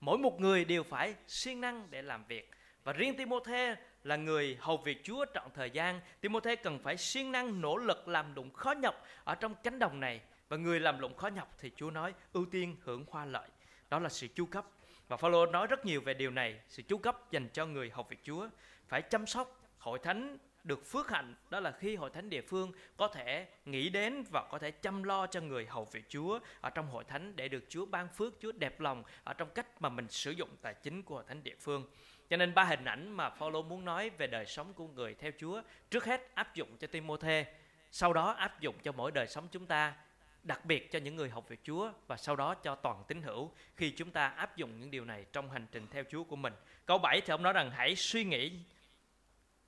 mỗi 0.02 0.18
một 0.18 0.40
người 0.40 0.64
đều 0.64 0.82
phải 0.82 1.14
siêng 1.26 1.60
năng 1.60 1.90
để 1.90 2.02
làm 2.02 2.24
việc. 2.24 2.50
Và 2.84 2.92
riêng 2.92 3.16
Timôthê 3.16 3.76
là 4.02 4.16
người 4.16 4.56
hầu 4.60 4.76
việc 4.76 5.04
Chúa 5.04 5.24
trọn 5.34 5.50
thời 5.54 5.70
gian. 5.70 6.00
Timôthê 6.20 6.56
cần 6.56 6.78
phải 6.78 6.96
siêng 6.96 7.32
năng, 7.32 7.60
nỗ 7.60 7.76
lực 7.76 8.08
làm 8.08 8.34
lụng 8.34 8.52
khó 8.52 8.72
nhọc 8.72 9.06
ở 9.24 9.34
trong 9.34 9.54
cánh 9.62 9.78
đồng 9.78 10.00
này. 10.00 10.20
Và 10.48 10.56
người 10.56 10.80
làm 10.80 10.98
lụng 10.98 11.16
khó 11.16 11.28
nhọc 11.28 11.54
thì 11.58 11.70
Chúa 11.76 11.90
nói, 11.90 12.14
ưu 12.32 12.46
tiên 12.50 12.76
hưởng 12.82 13.04
hoa 13.10 13.24
lợi. 13.24 13.48
Đó 13.90 13.98
là 13.98 14.08
sự 14.08 14.26
chu 14.34 14.46
cấp. 14.46 14.66
Và 15.08 15.16
Phaolô 15.16 15.46
nói 15.46 15.66
rất 15.66 15.86
nhiều 15.86 16.00
về 16.00 16.14
điều 16.14 16.30
này, 16.30 16.60
sự 16.68 16.82
chu 16.82 16.98
cấp 16.98 17.18
dành 17.30 17.48
cho 17.52 17.66
người 17.66 17.90
hầu 17.90 18.06
việc 18.08 18.20
Chúa. 18.22 18.48
Phải 18.88 19.02
chăm 19.02 19.26
sóc 19.26 19.60
hội 19.78 19.98
thánh 19.98 20.38
được 20.64 20.86
phước 20.86 21.10
hạnh 21.10 21.34
đó 21.50 21.60
là 21.60 21.70
khi 21.70 21.96
hội 21.96 22.10
thánh 22.10 22.30
địa 22.30 22.42
phương 22.42 22.72
có 22.96 23.08
thể 23.08 23.46
nghĩ 23.64 23.88
đến 23.88 24.24
và 24.30 24.48
có 24.50 24.58
thể 24.58 24.70
chăm 24.70 25.02
lo 25.02 25.26
cho 25.26 25.40
người 25.40 25.66
hầu 25.66 25.84
việc 25.84 26.04
Chúa 26.08 26.38
ở 26.60 26.70
trong 26.70 26.86
hội 26.86 27.04
thánh 27.04 27.36
để 27.36 27.48
được 27.48 27.64
Chúa 27.68 27.86
ban 27.86 28.08
phước, 28.08 28.32
Chúa 28.40 28.52
đẹp 28.52 28.80
lòng 28.80 29.02
ở 29.24 29.34
trong 29.34 29.50
cách 29.54 29.82
mà 29.82 29.88
mình 29.88 30.08
sử 30.08 30.30
dụng 30.30 30.48
tài 30.62 30.74
chính 30.74 31.02
của 31.02 31.14
hội 31.14 31.24
thánh 31.28 31.42
địa 31.42 31.56
phương. 31.60 31.84
Cho 32.30 32.36
nên 32.36 32.54
ba 32.54 32.64
hình 32.64 32.84
ảnh 32.84 33.10
mà 33.10 33.30
Phaolô 33.30 33.62
muốn 33.62 33.84
nói 33.84 34.10
về 34.10 34.26
đời 34.26 34.46
sống 34.46 34.74
của 34.74 34.86
người 34.86 35.14
theo 35.14 35.30
Chúa, 35.38 35.62
trước 35.90 36.04
hết 36.04 36.34
áp 36.34 36.54
dụng 36.54 36.76
cho 36.76 36.86
Timôthê, 36.86 37.46
sau 37.90 38.12
đó 38.12 38.30
áp 38.30 38.60
dụng 38.60 38.74
cho 38.82 38.92
mỗi 38.92 39.10
đời 39.10 39.26
sống 39.26 39.48
chúng 39.52 39.66
ta, 39.66 39.94
đặc 40.42 40.64
biệt 40.64 40.92
cho 40.92 40.98
những 40.98 41.16
người 41.16 41.30
học 41.30 41.48
việc 41.48 41.60
Chúa 41.64 41.92
và 42.06 42.16
sau 42.16 42.36
đó 42.36 42.54
cho 42.54 42.74
toàn 42.74 43.04
tín 43.08 43.22
hữu 43.22 43.52
khi 43.76 43.90
chúng 43.90 44.10
ta 44.10 44.28
áp 44.28 44.56
dụng 44.56 44.80
những 44.80 44.90
điều 44.90 45.04
này 45.04 45.24
trong 45.32 45.50
hành 45.50 45.66
trình 45.72 45.86
theo 45.90 46.04
Chúa 46.10 46.24
của 46.24 46.36
mình. 46.36 46.52
Câu 46.86 46.98
7 46.98 47.20
thì 47.20 47.30
ông 47.30 47.42
nói 47.42 47.52
rằng 47.52 47.70
hãy 47.70 47.96
suy 47.96 48.24
nghĩ 48.24 48.52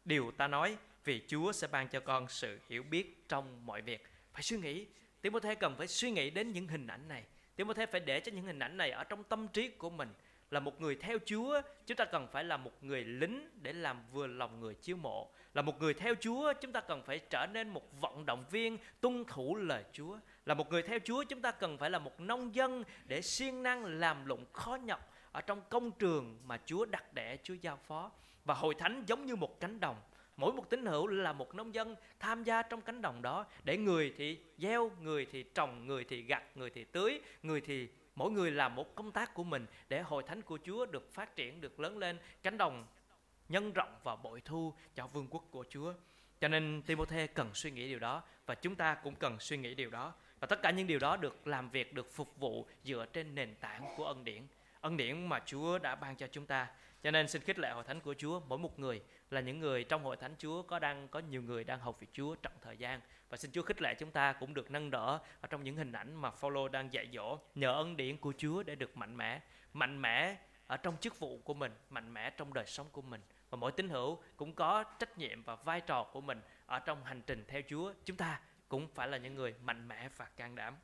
điều 0.04 0.30
ta 0.30 0.48
nói 0.48 0.76
vì 1.04 1.22
Chúa 1.28 1.52
sẽ 1.52 1.66
ban 1.66 1.88
cho 1.88 2.00
con 2.00 2.28
sự 2.28 2.58
hiểu 2.68 2.82
biết 2.82 3.28
trong 3.28 3.66
mọi 3.66 3.82
việc. 3.82 4.08
Phải 4.32 4.42
suy 4.42 4.56
nghĩ. 4.56 4.86
Timothy 5.20 5.54
cần 5.54 5.74
phải 5.78 5.86
suy 5.86 6.10
nghĩ 6.10 6.30
đến 6.30 6.52
những 6.52 6.68
hình 6.68 6.86
ảnh 6.86 7.08
này. 7.08 7.24
Timothy 7.56 7.86
phải 7.86 8.00
để 8.00 8.20
cho 8.20 8.32
những 8.32 8.44
hình 8.44 8.58
ảnh 8.58 8.76
này 8.76 8.90
ở 8.90 9.04
trong 9.04 9.24
tâm 9.24 9.48
trí 9.48 9.68
của 9.68 9.90
mình. 9.90 10.08
là 10.50 10.60
một 10.60 10.80
người 10.80 10.96
theo 10.96 11.18
Chúa, 11.26 11.60
chúng 11.86 11.96
ta 11.96 12.04
cần 12.04 12.28
phải 12.32 12.44
là 12.44 12.56
một 12.56 12.84
người 12.84 13.04
lính 13.04 13.50
để 13.62 13.72
làm 13.72 14.02
vừa 14.12 14.26
lòng 14.26 14.60
người 14.60 14.74
chiếu 14.74 14.96
mộ. 14.96 15.30
Là 15.54 15.62
một 15.62 15.80
người 15.80 15.94
theo 15.94 16.14
Chúa, 16.20 16.52
chúng 16.60 16.72
ta 16.72 16.80
cần 16.80 17.02
phải 17.02 17.18
trở 17.18 17.46
nên 17.52 17.68
một 17.68 18.00
vận 18.00 18.26
động 18.26 18.44
viên 18.50 18.78
tuân 19.00 19.24
thủ 19.24 19.56
lời 19.56 19.84
Chúa. 19.92 20.18
Là 20.46 20.54
một 20.54 20.70
người 20.70 20.82
theo 20.82 20.98
Chúa, 21.04 21.24
chúng 21.24 21.40
ta 21.40 21.50
cần 21.50 21.78
phải 21.78 21.90
là 21.90 21.98
một 21.98 22.20
nông 22.20 22.54
dân 22.54 22.84
để 23.04 23.22
siêng 23.22 23.62
năng 23.62 23.84
làm 23.84 24.26
lụng 24.26 24.44
khó 24.52 24.74
nhọc 24.74 25.12
ở 25.32 25.40
trong 25.40 25.62
công 25.68 25.90
trường 25.90 26.38
mà 26.44 26.60
Chúa 26.66 26.84
đặt 26.84 27.04
để 27.14 27.38
Chúa 27.42 27.54
giao 27.54 27.78
phó. 27.86 28.10
Và 28.44 28.54
hội 28.54 28.74
thánh 28.74 29.04
giống 29.06 29.26
như 29.26 29.36
một 29.36 29.60
cánh 29.60 29.80
đồng. 29.80 29.96
Mỗi 30.36 30.52
một 30.52 30.70
tín 30.70 30.86
hữu 30.86 31.06
là 31.06 31.32
một 31.32 31.54
nông 31.54 31.74
dân 31.74 31.96
tham 32.20 32.42
gia 32.42 32.62
trong 32.62 32.80
cánh 32.80 33.02
đồng 33.02 33.22
đó 33.22 33.46
để 33.64 33.76
người 33.76 34.14
thì 34.16 34.38
gieo, 34.58 34.90
người 35.00 35.26
thì 35.32 35.42
trồng, 35.42 35.86
người 35.86 36.04
thì 36.04 36.22
gặt, 36.22 36.42
người 36.54 36.70
thì 36.70 36.84
tưới, 36.84 37.20
người 37.42 37.60
thì 37.60 37.88
mỗi 38.14 38.30
người 38.30 38.50
làm 38.50 38.74
một 38.74 38.94
công 38.94 39.12
tác 39.12 39.34
của 39.34 39.44
mình 39.44 39.66
để 39.88 40.02
hội 40.02 40.22
thánh 40.22 40.42
của 40.42 40.58
Chúa 40.64 40.86
được 40.86 41.12
phát 41.12 41.36
triển, 41.36 41.60
được 41.60 41.80
lớn 41.80 41.98
lên, 41.98 42.18
cánh 42.42 42.58
đồng 42.58 42.86
nhân 43.48 43.72
rộng 43.72 43.96
và 44.02 44.16
bội 44.16 44.40
thu 44.44 44.74
cho 44.94 45.06
vương 45.06 45.28
quốc 45.30 45.44
của 45.50 45.64
Chúa. 45.70 45.92
Cho 46.40 46.48
nên 46.48 46.82
Timothy 46.86 47.26
cần 47.26 47.50
suy 47.54 47.70
nghĩ 47.70 47.88
điều 47.88 47.98
đó 47.98 48.22
và 48.46 48.54
chúng 48.54 48.74
ta 48.74 48.94
cũng 48.94 49.14
cần 49.14 49.36
suy 49.40 49.56
nghĩ 49.56 49.74
điều 49.74 49.90
đó. 49.90 50.12
Và 50.40 50.46
tất 50.46 50.62
cả 50.62 50.70
những 50.70 50.86
điều 50.86 50.98
đó 50.98 51.16
được 51.16 51.46
làm 51.46 51.70
việc, 51.70 51.94
được 51.94 52.12
phục 52.12 52.38
vụ 52.38 52.66
dựa 52.84 53.06
trên 53.12 53.34
nền 53.34 53.54
tảng 53.54 53.94
của 53.96 54.04
ân 54.04 54.24
điển. 54.24 54.42
Ân 54.80 54.96
điển 54.96 55.28
mà 55.28 55.42
Chúa 55.46 55.78
đã 55.78 55.94
ban 55.94 56.16
cho 56.16 56.26
chúng 56.32 56.46
ta. 56.46 56.68
Cho 57.04 57.10
nên 57.10 57.28
xin 57.28 57.42
khích 57.42 57.58
lệ 57.58 57.70
hội 57.70 57.84
thánh 57.84 58.00
của 58.00 58.14
Chúa, 58.18 58.40
mỗi 58.40 58.58
một 58.58 58.78
người 58.78 59.02
là 59.30 59.40
những 59.40 59.60
người 59.60 59.84
trong 59.84 60.04
hội 60.04 60.16
thánh 60.16 60.34
Chúa 60.38 60.62
có 60.62 60.78
đang 60.78 61.08
có 61.08 61.18
nhiều 61.18 61.42
người 61.42 61.64
đang 61.64 61.80
học 61.80 62.00
việc 62.00 62.06
Chúa 62.12 62.34
trọng 62.34 62.52
thời 62.62 62.76
gian 62.76 63.00
và 63.28 63.36
xin 63.36 63.50
Chúa 63.52 63.62
khích 63.62 63.82
lệ 63.82 63.94
chúng 63.94 64.10
ta 64.10 64.32
cũng 64.32 64.54
được 64.54 64.70
nâng 64.70 64.90
đỡ 64.90 65.18
ở 65.40 65.48
trong 65.50 65.64
những 65.64 65.76
hình 65.76 65.92
ảnh 65.92 66.14
mà 66.14 66.30
Phaolô 66.30 66.68
đang 66.68 66.92
dạy 66.92 67.08
dỗ 67.12 67.38
nhờ 67.54 67.72
ân 67.72 67.96
điển 67.96 68.16
của 68.16 68.32
Chúa 68.38 68.62
để 68.62 68.74
được 68.74 68.96
mạnh 68.96 69.16
mẽ, 69.16 69.40
mạnh 69.72 70.02
mẽ 70.02 70.36
ở 70.66 70.76
trong 70.76 70.96
chức 71.00 71.18
vụ 71.18 71.38
của 71.44 71.54
mình, 71.54 71.72
mạnh 71.90 72.14
mẽ 72.14 72.30
trong 72.30 72.54
đời 72.54 72.66
sống 72.66 72.86
của 72.92 73.02
mình 73.02 73.20
và 73.50 73.56
mỗi 73.56 73.72
tín 73.72 73.88
hữu 73.88 74.22
cũng 74.36 74.54
có 74.54 74.82
trách 74.82 75.18
nhiệm 75.18 75.42
và 75.42 75.56
vai 75.56 75.80
trò 75.80 76.04
của 76.12 76.20
mình 76.20 76.40
ở 76.66 76.78
trong 76.78 77.04
hành 77.04 77.22
trình 77.26 77.44
theo 77.48 77.62
Chúa. 77.68 77.92
Chúng 78.04 78.16
ta 78.16 78.40
cũng 78.68 78.88
phải 78.94 79.08
là 79.08 79.18
những 79.18 79.34
người 79.34 79.54
mạnh 79.62 79.88
mẽ 79.88 80.08
và 80.16 80.24
can 80.24 80.54
đảm. 80.54 80.76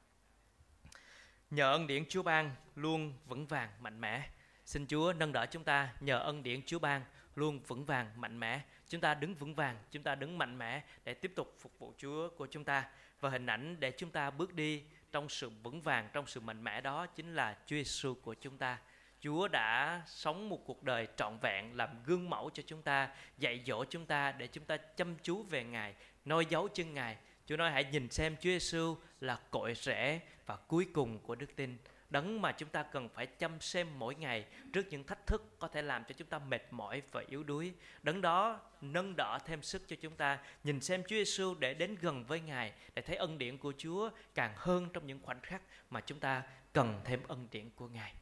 Nhờ 1.50 1.72
ân 1.72 1.86
điển 1.86 2.04
Chúa 2.08 2.22
ban 2.22 2.50
luôn 2.74 3.14
vững 3.26 3.46
vàng 3.46 3.70
mạnh 3.80 4.00
mẽ. 4.00 4.28
Xin 4.70 4.86
Chúa 4.86 5.12
nâng 5.12 5.32
đỡ 5.32 5.46
chúng 5.50 5.64
ta 5.64 5.88
nhờ 6.00 6.18
ân 6.18 6.42
điển 6.42 6.62
Chúa 6.66 6.78
ban 6.78 7.02
luôn 7.34 7.60
vững 7.66 7.84
vàng 7.84 8.10
mạnh 8.16 8.40
mẽ. 8.40 8.60
Chúng 8.88 9.00
ta 9.00 9.14
đứng 9.14 9.34
vững 9.34 9.54
vàng 9.54 9.76
chúng 9.90 10.02
ta 10.02 10.14
đứng 10.14 10.38
mạnh 10.38 10.58
mẽ 10.58 10.82
để 11.04 11.14
tiếp 11.14 11.32
tục 11.36 11.54
phục 11.58 11.78
vụ 11.78 11.94
chúa 11.98 12.28
của 12.28 12.46
chúng 12.46 12.64
ta. 12.64 12.88
Và 13.20 13.30
hình 13.30 13.46
ảnh 13.46 13.76
để 13.80 13.90
chúng 13.90 14.10
ta 14.10 14.30
bước 14.30 14.54
đi 14.54 14.82
trong 15.12 15.28
sự 15.28 15.50
vững 15.62 15.82
vàng 15.82 16.08
trong 16.12 16.26
sự 16.26 16.40
mạnh 16.40 16.64
mẽ 16.64 16.80
đó 16.80 17.06
chính 17.06 17.34
là 17.34 17.56
chúa 17.66 17.76
giêsu 17.76 18.14
của 18.14 18.34
chúng 18.34 18.58
ta. 18.58 18.78
Chúa 19.20 19.48
đã 19.48 20.02
sống 20.06 20.48
một 20.48 20.64
cuộc 20.66 20.82
đời 20.82 21.08
trọn 21.16 21.38
vẹn 21.42 21.76
làm 21.76 22.02
gương 22.06 22.30
mẫu 22.30 22.50
cho 22.50 22.62
chúng 22.66 22.82
ta, 22.82 23.08
dạy 23.38 23.62
dỗ 23.66 23.84
chúng 23.84 24.06
ta 24.06 24.32
để 24.32 24.46
chúng 24.46 24.64
ta 24.64 24.76
chăm 24.76 25.16
chú 25.22 25.42
về 25.42 25.64
Ngài, 25.64 25.94
noi 26.24 26.46
dấu 26.46 26.68
chân 26.68 26.94
Ngài. 26.94 27.16
Chúa 27.46 27.56
nói 27.56 27.70
hãy 27.70 27.84
nhìn 27.84 28.10
xem 28.10 28.36
Chúa 28.36 28.50
Giêsu 28.50 28.96
là 29.20 29.38
cội 29.50 29.74
rễ 29.74 30.20
và 30.46 30.56
cuối 30.56 30.86
cùng 30.92 31.18
của 31.18 31.34
đức 31.34 31.56
tin 31.56 31.78
đấng 32.10 32.42
mà 32.42 32.52
chúng 32.52 32.68
ta 32.68 32.82
cần 32.82 33.08
phải 33.08 33.26
chăm 33.26 33.60
xem 33.60 33.98
mỗi 33.98 34.14
ngày 34.14 34.46
trước 34.72 34.86
những 34.90 35.04
thách 35.04 35.26
thức 35.26 35.54
có 35.58 35.68
thể 35.68 35.82
làm 35.82 36.04
cho 36.04 36.12
chúng 36.12 36.28
ta 36.28 36.38
mệt 36.38 36.62
mỏi 36.70 37.02
và 37.12 37.24
yếu 37.28 37.42
đuối. 37.42 37.74
Đấng 38.02 38.20
đó 38.20 38.60
nâng 38.80 39.16
đỡ 39.16 39.38
thêm 39.44 39.62
sức 39.62 39.88
cho 39.88 39.96
chúng 40.00 40.16
ta 40.16 40.38
nhìn 40.64 40.80
xem 40.80 41.02
Chúa 41.02 41.16
Giêsu 41.16 41.54
để 41.54 41.74
đến 41.74 41.96
gần 42.00 42.24
với 42.24 42.40
Ngài 42.40 42.72
để 42.94 43.02
thấy 43.02 43.16
ân 43.16 43.38
điển 43.38 43.58
của 43.58 43.72
Chúa 43.78 44.10
càng 44.34 44.52
hơn 44.56 44.88
trong 44.92 45.06
những 45.06 45.22
khoảnh 45.22 45.40
khắc 45.40 45.62
mà 45.90 46.00
chúng 46.00 46.20
ta 46.20 46.42
cần 46.72 47.00
thêm 47.04 47.20
ân 47.28 47.48
điển 47.50 47.70
của 47.70 47.88
Ngài. 47.88 48.14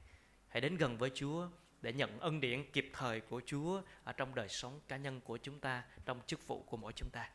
Hãy 0.49 0.61
đến 0.61 0.77
gần 0.77 0.99
với 0.99 1.11
Chúa 1.15 1.49
để 1.83 1.93
nhận 1.93 2.21
ân 2.21 2.41
điển 2.41 2.71
kịp 2.73 2.91
thời 2.93 3.21
của 3.21 3.41
Chúa 3.47 3.83
ở 4.05 4.13
trong 4.13 4.35
đời 4.35 4.49
sống 4.49 4.81
cá 4.89 4.97
nhân 4.97 5.21
của 5.21 5.37
chúng 5.37 5.61
ta, 5.61 5.83
trong 6.05 6.21
chức 6.27 6.47
vụ 6.47 6.63
của 6.63 6.77
mỗi 6.77 6.93
chúng 6.93 7.11
ta. 7.13 7.31